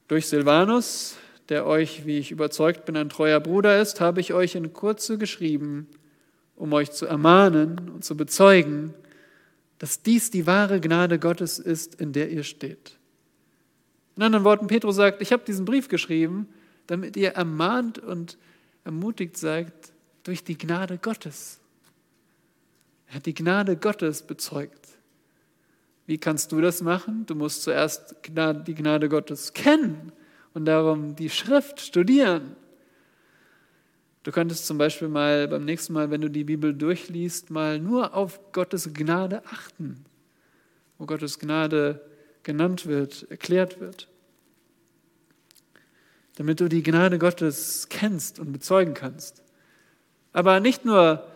durch 0.07 0.25
Silvanus, 0.25 1.15
der 1.49 1.67
euch, 1.67 2.07
wie 2.07 2.17
ich 2.17 2.31
überzeugt 2.31 2.85
bin, 2.85 2.97
ein 2.97 3.09
treuer 3.09 3.39
Bruder 3.39 3.79
ist, 3.79 4.01
habe 4.01 4.21
ich 4.21 4.33
euch 4.33 4.55
in 4.55 4.73
Kurze 4.73 5.19
geschrieben, 5.19 5.87
um 6.55 6.73
euch 6.73 6.93
zu 6.93 7.05
ermahnen 7.05 7.91
und 7.93 8.03
zu 8.03 8.17
bezeugen, 8.17 8.95
dass 9.77 10.01
dies 10.01 10.31
die 10.31 10.47
wahre 10.47 10.81
Gnade 10.81 11.19
Gottes 11.19 11.59
ist, 11.59 12.01
in 12.01 12.11
der 12.11 12.31
ihr 12.31 12.41
steht. 12.41 12.97
In 14.15 14.23
anderen 14.23 14.45
Worten, 14.45 14.65
Petrus 14.65 14.95
sagt, 14.95 15.21
ich 15.21 15.31
habe 15.31 15.43
diesen 15.45 15.65
Brief 15.65 15.89
geschrieben, 15.89 16.49
damit 16.87 17.15
ihr 17.17 17.33
ermahnt 17.33 17.99
und 17.99 18.39
ermutigt 18.83 19.37
seid 19.37 19.71
durch 20.23 20.43
die 20.43 20.57
Gnade 20.57 20.97
Gottes. 20.97 21.59
Er 23.07 23.15
hat 23.15 23.25
die 23.25 23.33
Gnade 23.33 23.77
Gottes 23.77 24.21
bezeugt. 24.21 24.89
Wie 26.05 26.17
kannst 26.17 26.51
du 26.51 26.61
das 26.61 26.81
machen? 26.81 27.25
Du 27.25 27.35
musst 27.35 27.63
zuerst 27.63 28.15
die 28.25 28.75
Gnade 28.75 29.09
Gottes 29.09 29.53
kennen 29.53 30.11
und 30.53 30.65
darum 30.65 31.15
die 31.15 31.29
Schrift 31.29 31.81
studieren. 31.81 32.55
Du 34.23 34.31
könntest 34.31 34.65
zum 34.65 34.77
Beispiel 34.77 35.07
mal 35.07 35.47
beim 35.47 35.65
nächsten 35.65 35.93
Mal, 35.93 36.09
wenn 36.09 36.21
du 36.21 36.29
die 36.29 36.43
Bibel 36.43 36.73
durchliest, 36.73 37.51
mal 37.51 37.79
nur 37.79 38.15
auf 38.15 38.51
Gottes 38.53 38.91
Gnade 38.93 39.45
achten, 39.45 40.03
wo 40.97 41.05
Gottes 41.05 41.37
Gnade 41.37 42.01
genannt 42.41 42.87
wird, 42.87 43.29
erklärt 43.29 43.79
wird. 43.79 44.07
Damit 46.37 46.59
du 46.59 46.67
die 46.67 46.83
Gnade 46.83 47.19
Gottes 47.19 47.87
kennst 47.89 48.39
und 48.39 48.51
bezeugen 48.51 48.93
kannst. 48.93 49.43
Aber 50.33 50.59
nicht 50.59 50.85
nur 50.85 51.27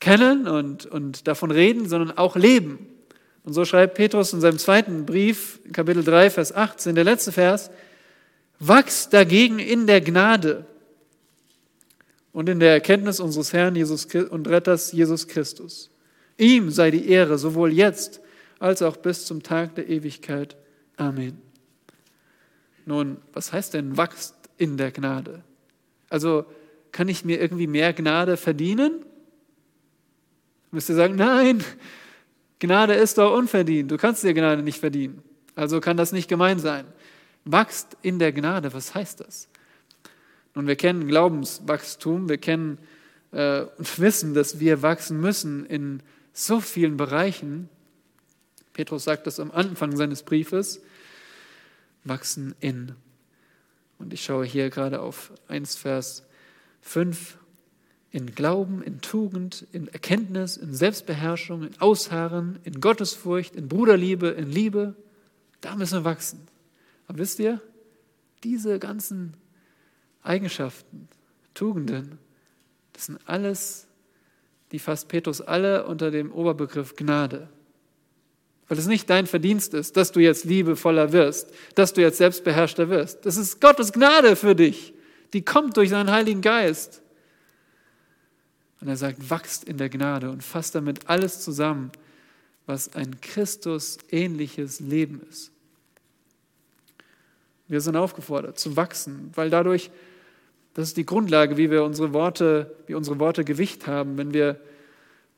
kennen 0.00 0.46
und, 0.46 0.86
und 0.86 1.26
davon 1.26 1.50
reden, 1.50 1.88
sondern 1.88 2.16
auch 2.16 2.36
leben. 2.36 2.86
Und 3.44 3.52
so 3.52 3.64
schreibt 3.64 3.94
Petrus 3.94 4.32
in 4.32 4.40
seinem 4.40 4.58
zweiten 4.58 5.04
Brief, 5.04 5.60
Kapitel 5.72 6.02
3, 6.02 6.30
Vers 6.30 6.54
18, 6.54 6.94
der 6.94 7.04
letzte 7.04 7.32
Vers, 7.32 7.70
wachst 8.58 9.12
dagegen 9.12 9.58
in 9.58 9.86
der 9.86 10.00
Gnade 10.00 10.66
und 12.32 12.48
in 12.48 12.58
der 12.58 12.72
Erkenntnis 12.72 13.20
unseres 13.20 13.52
Herrn 13.52 13.76
Jesus 13.76 14.06
und 14.06 14.48
Retters 14.48 14.92
Jesus 14.92 15.28
Christus. 15.28 15.90
Ihm 16.38 16.70
sei 16.70 16.90
die 16.90 17.08
Ehre 17.08 17.38
sowohl 17.38 17.72
jetzt 17.72 18.20
als 18.58 18.82
auch 18.82 18.96
bis 18.96 19.26
zum 19.26 19.42
Tag 19.42 19.74
der 19.74 19.88
Ewigkeit. 19.88 20.56
Amen. 20.96 21.38
Nun, 22.86 23.18
was 23.32 23.52
heißt 23.52 23.74
denn 23.74 23.96
wachst 23.96 24.34
in 24.56 24.76
der 24.76 24.90
Gnade? 24.90 25.42
Also 26.08 26.44
kann 26.92 27.08
ich 27.08 27.24
mir 27.24 27.40
irgendwie 27.40 27.66
mehr 27.66 27.92
Gnade 27.92 28.36
verdienen? 28.36 29.04
Müsst 30.74 30.88
ihr 30.88 30.96
sagen, 30.96 31.14
nein, 31.14 31.62
Gnade 32.58 32.94
ist 32.94 33.16
doch 33.16 33.32
unverdient. 33.32 33.92
Du 33.92 33.96
kannst 33.96 34.24
dir 34.24 34.34
Gnade 34.34 34.60
nicht 34.64 34.80
verdienen. 34.80 35.22
Also 35.54 35.80
kann 35.80 35.96
das 35.96 36.10
nicht 36.10 36.28
gemein 36.28 36.58
sein. 36.58 36.84
Wachst 37.44 37.96
in 38.02 38.18
der 38.18 38.32
Gnade, 38.32 38.74
was 38.74 38.92
heißt 38.92 39.20
das? 39.20 39.48
Nun, 40.54 40.66
wir 40.66 40.74
kennen 40.74 41.06
Glaubenswachstum, 41.06 42.28
wir 42.28 42.38
kennen 42.38 42.78
äh, 43.30 43.60
und 43.78 44.00
wissen, 44.00 44.34
dass 44.34 44.58
wir 44.58 44.82
wachsen 44.82 45.20
müssen 45.20 45.64
in 45.64 46.02
so 46.32 46.60
vielen 46.60 46.96
Bereichen. 46.96 47.68
Petrus 48.72 49.04
sagt 49.04 49.28
das 49.28 49.38
am 49.38 49.52
Anfang 49.52 49.96
seines 49.96 50.24
Briefes, 50.24 50.82
wachsen 52.02 52.56
in. 52.58 52.96
Und 54.00 54.12
ich 54.12 54.24
schaue 54.24 54.44
hier 54.44 54.70
gerade 54.70 55.00
auf 55.00 55.30
1 55.46 55.76
Vers 55.76 56.26
5, 56.82 57.38
in 58.14 58.32
Glauben, 58.32 58.80
in 58.80 59.00
Tugend, 59.00 59.66
in 59.72 59.88
Erkenntnis, 59.88 60.56
in 60.56 60.72
Selbstbeherrschung, 60.72 61.64
in 61.64 61.80
Ausharren, 61.80 62.60
in 62.62 62.80
Gottesfurcht, 62.80 63.56
in 63.56 63.66
Bruderliebe, 63.66 64.28
in 64.28 64.48
Liebe. 64.48 64.94
Da 65.60 65.74
müssen 65.74 65.98
wir 65.98 66.04
wachsen. 66.04 66.46
Aber 67.08 67.18
wisst 67.18 67.40
ihr, 67.40 67.60
diese 68.44 68.78
ganzen 68.78 69.34
Eigenschaften, 70.22 71.08
Tugenden, 71.54 72.20
das 72.92 73.06
sind 73.06 73.18
alles, 73.26 73.88
die 74.70 74.78
fasst 74.78 75.08
Petrus 75.08 75.40
alle 75.40 75.84
unter 75.84 76.12
dem 76.12 76.30
Oberbegriff 76.30 76.94
Gnade. 76.94 77.48
Weil 78.68 78.78
es 78.78 78.86
nicht 78.86 79.10
dein 79.10 79.26
Verdienst 79.26 79.74
ist, 79.74 79.96
dass 79.96 80.12
du 80.12 80.20
jetzt 80.20 80.44
liebevoller 80.44 81.10
wirst, 81.10 81.52
dass 81.74 81.92
du 81.92 82.00
jetzt 82.00 82.18
selbstbeherrschter 82.18 82.90
wirst. 82.90 83.26
Das 83.26 83.36
ist 83.36 83.60
Gottes 83.60 83.92
Gnade 83.92 84.36
für 84.36 84.54
dich. 84.54 84.94
Die 85.32 85.44
kommt 85.44 85.76
durch 85.76 85.90
seinen 85.90 86.12
Heiligen 86.12 86.42
Geist. 86.42 87.00
Und 88.84 88.90
er 88.90 88.96
sagt, 88.98 89.30
wachst 89.30 89.64
in 89.64 89.78
der 89.78 89.88
Gnade 89.88 90.30
und 90.30 90.44
fasst 90.44 90.74
damit 90.74 91.08
alles 91.08 91.40
zusammen, 91.40 91.90
was 92.66 92.94
ein 92.94 93.18
Christus 93.22 93.96
ähnliches 94.10 94.78
Leben 94.78 95.22
ist. 95.30 95.50
Wir 97.66 97.80
sind 97.80 97.96
aufgefordert 97.96 98.58
zu 98.58 98.76
wachsen, 98.76 99.32
weil 99.34 99.48
dadurch 99.48 99.90
das 100.74 100.88
ist 100.88 100.96
die 100.98 101.06
Grundlage, 101.06 101.56
wie 101.56 101.70
wir 101.70 101.84
unsere 101.84 102.12
Worte, 102.12 102.74
wie 102.86 102.94
unsere 102.94 103.18
Worte 103.20 103.44
Gewicht 103.44 103.86
haben, 103.86 104.18
wenn 104.18 104.34
wir 104.34 104.60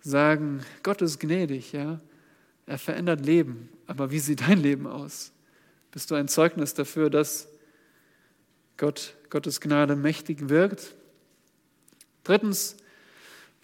sagen, 0.00 0.62
Gott 0.82 1.02
ist 1.02 1.20
gnädig, 1.20 1.72
ja. 1.72 2.00
Er 2.64 2.78
verändert 2.78 3.24
Leben. 3.24 3.68
Aber 3.86 4.10
wie 4.10 4.18
sieht 4.18 4.40
dein 4.40 4.58
Leben 4.60 4.88
aus? 4.88 5.30
Bist 5.92 6.10
du 6.10 6.16
ein 6.16 6.26
Zeugnis 6.26 6.74
dafür, 6.74 7.10
dass 7.10 7.48
Gott, 8.76 9.14
Gottes 9.30 9.60
Gnade 9.60 9.94
mächtig 9.94 10.48
wirkt? 10.48 10.96
Drittens, 12.24 12.76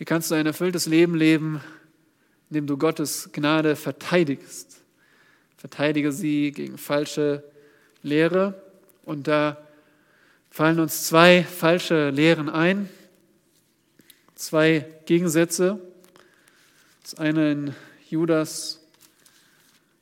wie 0.03 0.05
kannst 0.05 0.33
du 0.33 0.35
ein 0.35 0.47
erfülltes 0.47 0.87
Leben 0.87 1.15
leben, 1.15 1.61
indem 2.51 2.67
du 2.67 2.77
Gottes 2.77 3.31
Gnade 3.31 3.77
verteidigst? 3.77 4.79
Verteidige 5.57 6.11
sie 6.11 6.51
gegen 6.51 6.77
falsche 6.77 7.45
Lehre 8.03 8.61
und 9.05 9.29
da 9.29 9.65
fallen 10.51 10.81
uns 10.81 11.07
zwei 11.07 11.45
falsche 11.45 12.11
Lehren 12.11 12.51
ein, 12.51 12.89
zwei 14.35 14.93
Gegensätze. 15.07 15.79
Das 17.05 17.15
eine 17.15 17.53
in 17.53 17.75
Judas 18.11 18.81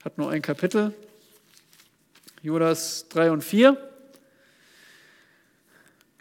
hat 0.02 0.16
nur 0.16 0.30
ein 0.30 0.40
Kapitel, 0.40 0.94
Judas 2.40 3.06
3 3.10 3.32
und 3.32 3.44
4. 3.44 3.89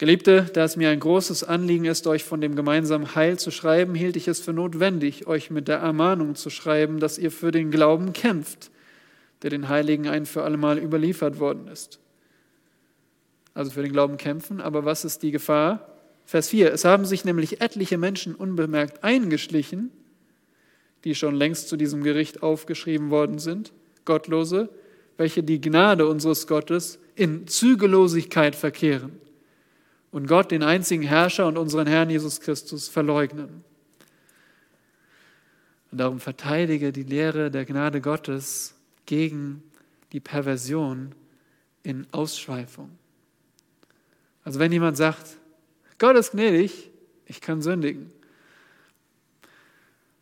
Geliebte, 0.00 0.46
da 0.52 0.64
es 0.64 0.76
mir 0.76 0.90
ein 0.90 0.98
großes 0.98 1.44
Anliegen 1.44 1.84
ist, 1.84 2.08
euch 2.08 2.24
von 2.24 2.40
dem 2.40 2.56
gemeinsamen 2.56 3.14
Heil 3.14 3.38
zu 3.38 3.52
schreiben, 3.52 3.94
hielt 3.94 4.16
ich 4.16 4.26
es 4.26 4.40
für 4.40 4.52
notwendig, 4.52 5.28
euch 5.28 5.50
mit 5.50 5.68
der 5.68 5.78
Ermahnung 5.78 6.34
zu 6.34 6.50
schreiben, 6.50 6.98
dass 6.98 7.18
ihr 7.18 7.30
für 7.30 7.52
den 7.52 7.70
Glauben 7.70 8.12
kämpft, 8.12 8.72
der 9.42 9.50
den 9.50 9.68
Heiligen 9.68 10.08
ein 10.08 10.26
für 10.26 10.42
allemal 10.42 10.78
überliefert 10.78 11.38
worden 11.38 11.68
ist 11.68 12.00
also 13.54 13.70
für 13.70 13.82
den 13.82 13.92
Glauben 13.92 14.16
kämpfen. 14.16 14.60
Aber 14.60 14.84
was 14.84 15.04
ist 15.04 15.22
die 15.22 15.30
Gefahr? 15.30 15.86
Vers 16.24 16.48
4. 16.48 16.72
Es 16.72 16.84
haben 16.84 17.04
sich 17.04 17.24
nämlich 17.24 17.60
etliche 17.60 17.98
Menschen 17.98 18.34
unbemerkt 18.34 19.02
eingeschlichen, 19.02 19.90
die 21.04 21.14
schon 21.14 21.34
längst 21.34 21.68
zu 21.68 21.76
diesem 21.76 22.02
Gericht 22.02 22.42
aufgeschrieben 22.42 23.10
worden 23.10 23.38
sind, 23.38 23.72
Gottlose, 24.04 24.68
welche 25.16 25.42
die 25.42 25.60
Gnade 25.60 26.06
unseres 26.06 26.46
Gottes 26.46 26.98
in 27.14 27.46
Zügellosigkeit 27.46 28.54
verkehren 28.54 29.12
und 30.12 30.26
Gott, 30.26 30.50
den 30.50 30.62
einzigen 30.62 31.02
Herrscher 31.02 31.46
und 31.46 31.56
unseren 31.56 31.86
Herrn 31.86 32.10
Jesus 32.10 32.40
Christus, 32.40 32.88
verleugnen. 32.88 33.64
Und 35.90 35.98
darum 35.98 36.20
verteidige 36.20 36.92
die 36.92 37.02
Lehre 37.02 37.50
der 37.50 37.64
Gnade 37.64 38.00
Gottes 38.00 38.74
gegen 39.06 39.62
die 40.12 40.20
Perversion 40.20 41.14
in 41.82 42.06
Ausschweifung. 42.12 42.90
Also 44.44 44.58
wenn 44.58 44.72
jemand 44.72 44.96
sagt, 44.96 45.36
Gott 45.98 46.16
ist 46.16 46.32
gnädig, 46.32 46.90
ich 47.26 47.40
kann 47.40 47.62
sündigen. 47.62 48.12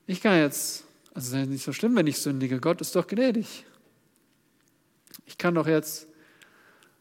Ich 0.06 0.20
kann 0.20 0.38
jetzt, 0.38 0.84
also 1.14 1.36
es 1.36 1.42
ist 1.42 1.48
nicht 1.48 1.64
so 1.64 1.72
schlimm, 1.72 1.96
wenn 1.96 2.06
ich 2.06 2.18
sündige, 2.18 2.60
Gott 2.60 2.80
ist 2.80 2.96
doch 2.96 3.06
gnädig. 3.06 3.64
Ich 5.26 5.36
kann 5.36 5.54
doch 5.54 5.66
jetzt 5.66 6.08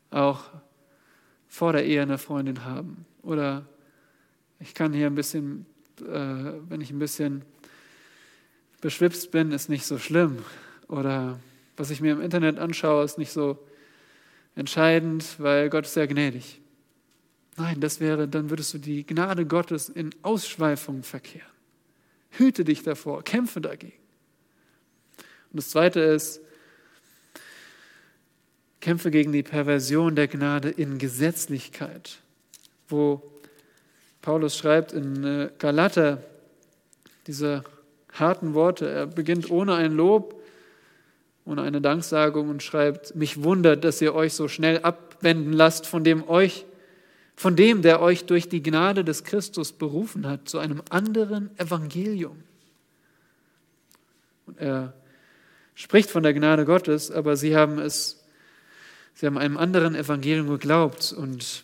auch 0.09 0.43
vor 1.57 1.73
der 1.73 1.85
Ehe 1.85 2.03
eine 2.03 2.19
Freundin 2.19 2.65
haben. 2.65 3.07
Oder 3.23 3.65
ich 4.59 4.75
kann 4.75 4.93
hier 4.93 5.07
ein 5.07 5.15
bisschen, 5.15 5.65
äh, 6.01 6.53
wenn 6.69 6.81
ich 6.81 6.91
ein 6.91 6.99
bisschen 6.99 7.41
beschwipst 8.79 9.31
bin, 9.31 9.51
ist 9.51 9.67
nicht 9.67 9.83
so 9.83 9.97
schlimm. 9.97 10.45
Oder 10.87 11.39
was 11.75 11.89
ich 11.89 11.99
mir 11.99 12.11
im 12.11 12.21
Internet 12.21 12.59
anschaue, 12.59 13.03
ist 13.03 13.17
nicht 13.17 13.31
so 13.31 13.57
entscheidend, 14.53 15.39
weil 15.39 15.71
Gott 15.71 15.85
ist 15.85 15.95
sehr 15.95 16.07
gnädig. 16.07 16.61
Nein, 17.55 17.79
das 17.79 17.99
wäre, 17.99 18.27
dann 18.27 18.51
würdest 18.51 18.75
du 18.75 18.77
die 18.77 19.03
Gnade 19.03 19.47
Gottes 19.47 19.89
in 19.89 20.11
Ausschweifung 20.21 21.01
verkehren. 21.01 21.49
Hüte 22.29 22.65
dich 22.65 22.83
davor, 22.83 23.23
kämpfe 23.23 23.61
dagegen. 23.61 23.97
Und 25.51 25.57
das 25.57 25.71
Zweite 25.71 26.01
ist, 26.01 26.39
kämpfe 28.81 29.11
gegen 29.11 29.31
die 29.31 29.43
Perversion 29.43 30.15
der 30.15 30.27
Gnade 30.27 30.69
in 30.69 30.97
Gesetzlichkeit, 30.97 32.19
wo 32.89 33.21
Paulus 34.21 34.57
schreibt 34.57 34.93
in 34.93 35.23
äh, 35.23 35.49
Galater 35.57 36.21
diese 37.27 37.63
harten 38.13 38.53
Worte. 38.53 38.89
Er 38.89 39.07
beginnt 39.07 39.49
ohne 39.49 39.75
ein 39.75 39.93
Lob, 39.93 40.41
ohne 41.45 41.61
eine 41.61 41.81
Danksagung 41.81 42.49
und 42.49 42.63
schreibt, 42.63 43.15
mich 43.15 43.43
wundert, 43.43 43.83
dass 43.83 44.01
ihr 44.01 44.13
euch 44.13 44.33
so 44.33 44.47
schnell 44.47 44.79
abwenden 44.79 45.53
lasst 45.53 45.87
von 45.87 46.03
dem 46.03 46.27
euch 46.27 46.65
von 47.37 47.55
dem, 47.55 47.83
der 47.83 48.01
euch 48.01 48.25
durch 48.25 48.49
die 48.49 48.63
Gnade 48.63 49.05
des 49.05 49.23
Christus 49.23 49.71
berufen 49.71 50.27
hat, 50.27 50.49
zu 50.49 50.57
einem 50.57 50.81
anderen 50.89 51.51
Evangelium. 51.59 52.41
Und 54.47 54.59
er 54.59 54.93
spricht 55.75 56.09
von 56.09 56.23
der 56.23 56.33
Gnade 56.33 56.65
Gottes, 56.65 57.11
aber 57.11 57.37
sie 57.37 57.55
haben 57.55 57.77
es, 57.77 58.16
sie 59.17 59.25
haben 59.25 59.37
einem 59.37 59.57
anderen 59.57 59.95
Evangelium 59.95 60.47
geglaubt. 60.47 61.11
Und 61.11 61.63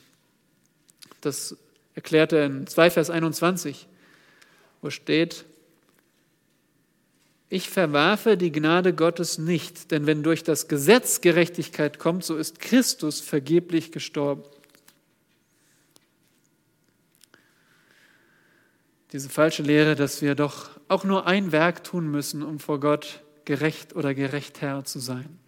das 1.21 1.55
erklärt 1.95 2.33
er 2.33 2.45
in 2.47 2.67
2 2.67 2.89
Vers 2.89 3.09
21, 3.09 3.87
wo 4.81 4.89
steht, 4.89 5.45
ich 7.49 7.69
verwerfe 7.69 8.35
die 8.35 8.51
Gnade 8.51 8.95
Gottes 8.95 9.37
nicht, 9.37 9.91
denn 9.91 10.07
wenn 10.07 10.23
durch 10.23 10.41
das 10.41 10.67
Gesetz 10.67 11.21
Gerechtigkeit 11.21 11.99
kommt, 11.99 12.23
so 12.23 12.35
ist 12.35 12.59
Christus 12.59 13.21
vergeblich 13.21 13.91
gestorben. 13.91 14.43
Diese 19.11 19.29
falsche 19.29 19.61
Lehre, 19.61 19.93
dass 19.93 20.23
wir 20.23 20.33
doch 20.33 20.71
auch 20.87 21.03
nur 21.03 21.27
ein 21.27 21.51
Werk 21.51 21.83
tun 21.83 22.09
müssen, 22.09 22.41
um 22.41 22.59
vor 22.59 22.79
Gott 22.79 23.21
gerecht 23.45 23.95
oder 23.95 24.15
gerecht 24.15 24.61
Herr 24.61 24.83
zu 24.83 24.97
sein. 24.97 25.42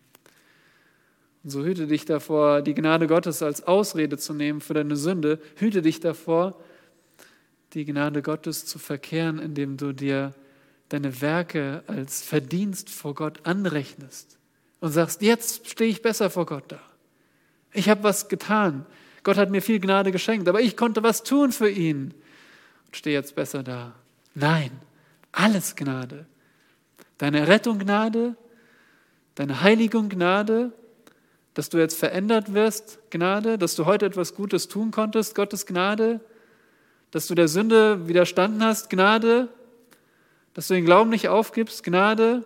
Und 1.45 1.51
so 1.51 1.63
hüte 1.63 1.85
dich 1.85 2.05
davor, 2.05 2.63
die 2.63 2.73
Gnade 2.73 3.05
Gottes 3.05 3.43
als 3.43 3.67
Ausrede 3.67 4.17
zu 4.17 4.33
nehmen 4.33 4.61
für 4.61 4.73
deine 4.73 4.95
Sünde. 4.95 5.39
Hüte 5.57 5.83
dich 5.83 5.99
davor, 5.99 6.59
die 7.75 7.85
Gnade 7.85 8.23
Gottes 8.23 8.65
zu 8.65 8.79
verkehren, 8.79 9.37
indem 9.37 9.77
du 9.77 9.93
dir 9.93 10.33
deine 10.89 11.21
Werke 11.21 11.83
als 11.85 12.23
Verdienst 12.23 12.89
vor 12.89 13.13
Gott 13.13 13.41
anrechnest 13.45 14.39
und 14.79 14.91
sagst, 14.91 15.21
jetzt 15.21 15.69
stehe 15.69 15.91
ich 15.91 16.01
besser 16.01 16.31
vor 16.31 16.47
Gott 16.47 16.63
da. 16.69 16.79
Ich 17.73 17.89
habe 17.89 18.01
was 18.01 18.27
getan. 18.27 18.87
Gott 19.21 19.37
hat 19.37 19.51
mir 19.51 19.61
viel 19.61 19.79
Gnade 19.79 20.11
geschenkt, 20.11 20.47
aber 20.47 20.61
ich 20.61 20.75
konnte 20.75 21.03
was 21.03 21.21
tun 21.21 21.51
für 21.51 21.69
ihn 21.69 22.15
und 22.87 22.95
stehe 22.95 23.15
jetzt 23.15 23.35
besser 23.35 23.61
da. 23.61 23.93
Nein, 24.33 24.71
alles 25.31 25.75
Gnade. 25.75 26.25
Deine 27.19 27.47
Rettung 27.47 27.77
Gnade, 27.77 28.35
deine 29.35 29.61
Heiligung 29.61 30.09
Gnade, 30.09 30.71
dass 31.55 31.69
du 31.69 31.77
jetzt 31.77 31.97
verändert 31.97 32.53
wirst 32.53 32.99
Gnade, 33.09 33.57
dass 33.57 33.75
du 33.75 33.85
heute 33.85 34.05
etwas 34.05 34.35
Gutes 34.35 34.67
tun 34.67 34.91
konntest, 34.91 35.35
Gottes 35.35 35.65
Gnade, 35.65 36.19
dass 37.11 37.27
du 37.27 37.33
der 37.33 37.47
Sünde 37.47 38.07
widerstanden 38.07 38.61
hast 38.61 38.89
Gnade, 38.89 39.47
dass 40.53 40.67
du 40.67 40.73
den 40.73 40.85
Glauben 40.85 41.09
nicht 41.09 41.29
aufgibst 41.29 41.83
Gnade, 41.83 42.45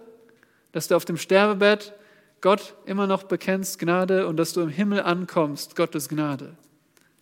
dass 0.72 0.88
du 0.88 0.96
auf 0.96 1.06
dem 1.06 1.18
Sterbebett 1.18 1.94
Gott 2.42 2.76
immer 2.86 3.08
noch 3.08 3.24
bekennst 3.24 3.80
Gnade 3.80 4.28
und 4.28 4.38
dass 4.38 4.54
du 4.54 4.62
im 4.62 4.70
Himmel 4.70 5.02
ankommst 5.02 5.76
Gottes 5.76 6.08
Gnade. 6.08 6.56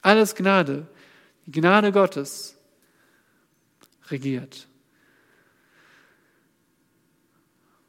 Alles 0.01 0.35
Gnade, 0.35 0.87
die 1.45 1.51
Gnade 1.51 1.93
Gottes 1.93 2.57
regiert. 4.09 4.67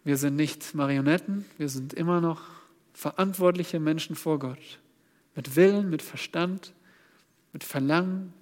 Wir 0.05 0.17
sind 0.17 0.37
nicht 0.37 0.77
Marionetten, 0.77 1.45
wir 1.59 1.69
sind 1.69 1.93
immer 1.95 2.21
noch 2.21 2.58
verantwortliche 2.99 3.79
Menschen 3.79 4.17
vor 4.17 4.41
Gott. 4.41 4.81
Mit 5.37 5.55
Willen, 5.55 5.89
mit 5.89 6.03
Verstand, 6.03 6.75
mit 7.53 7.63
Verlangen, 7.63 8.33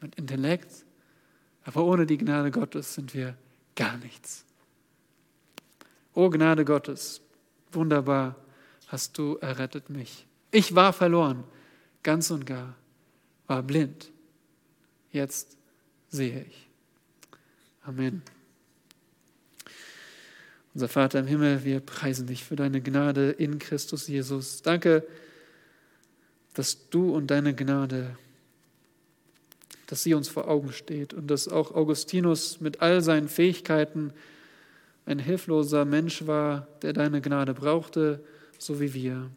mit 0.00 0.14
Intellekt. 0.14 0.84
Aber 1.64 1.84
ohne 1.84 2.06
die 2.06 2.16
Gnade 2.16 2.52
Gottes 2.52 2.94
sind 2.94 3.12
wir 3.12 3.36
gar 3.74 3.96
nichts. 3.96 4.44
O 6.14 6.30
Gnade 6.30 6.64
Gottes, 6.64 7.22
wunderbar 7.72 8.36
hast 8.86 9.18
du 9.18 9.34
errettet 9.38 9.90
mich. 9.90 10.28
Ich 10.52 10.76
war 10.76 10.92
verloren, 10.92 11.42
ganz 12.04 12.30
und 12.30 12.46
gar, 12.46 12.76
war 13.48 13.64
blind. 13.64 14.12
Jetzt 15.10 15.58
sehe 16.08 16.44
ich. 16.44 16.68
Amen. 17.82 18.22
Unser 20.76 20.88
Vater 20.88 21.20
im 21.20 21.26
Himmel, 21.26 21.64
wir 21.64 21.80
preisen 21.80 22.26
dich 22.26 22.44
für 22.44 22.54
deine 22.54 22.82
Gnade 22.82 23.30
in 23.30 23.58
Christus 23.58 24.08
Jesus. 24.08 24.60
Danke, 24.60 25.06
dass 26.52 26.90
du 26.90 27.14
und 27.14 27.28
deine 27.28 27.54
Gnade, 27.54 28.14
dass 29.86 30.02
sie 30.02 30.12
uns 30.12 30.28
vor 30.28 30.48
Augen 30.48 30.74
steht 30.74 31.14
und 31.14 31.28
dass 31.28 31.48
auch 31.48 31.74
Augustinus 31.74 32.60
mit 32.60 32.82
all 32.82 33.00
seinen 33.00 33.28
Fähigkeiten 33.28 34.12
ein 35.06 35.18
hilfloser 35.18 35.86
Mensch 35.86 36.26
war, 36.26 36.68
der 36.82 36.92
deine 36.92 37.22
Gnade 37.22 37.54
brauchte, 37.54 38.22
so 38.58 38.78
wie 38.78 38.92
wir. 38.92 39.30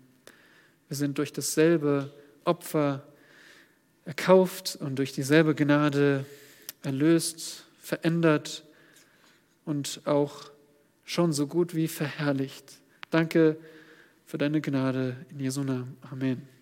Wir 0.89 0.97
sind 0.97 1.19
durch 1.19 1.31
dasselbe 1.31 2.11
Opfer 2.43 3.07
erkauft 4.03 4.77
und 4.81 4.99
durch 4.99 5.13
dieselbe 5.13 5.55
Gnade 5.55 6.25
erlöst, 6.83 7.63
verändert 7.79 8.65
und 9.63 10.01
auch 10.03 10.51
schon 11.09 11.33
so 11.33 11.47
gut 11.47 11.73
wie 11.73 11.87
verherrlicht. 11.87 12.79
Danke 13.09 13.57
für 14.25 14.37
deine 14.37 14.61
Gnade 14.61 15.25
in 15.31 15.39
Jesu 15.39 15.63
Namen. 15.63 15.97
Amen. 16.11 16.58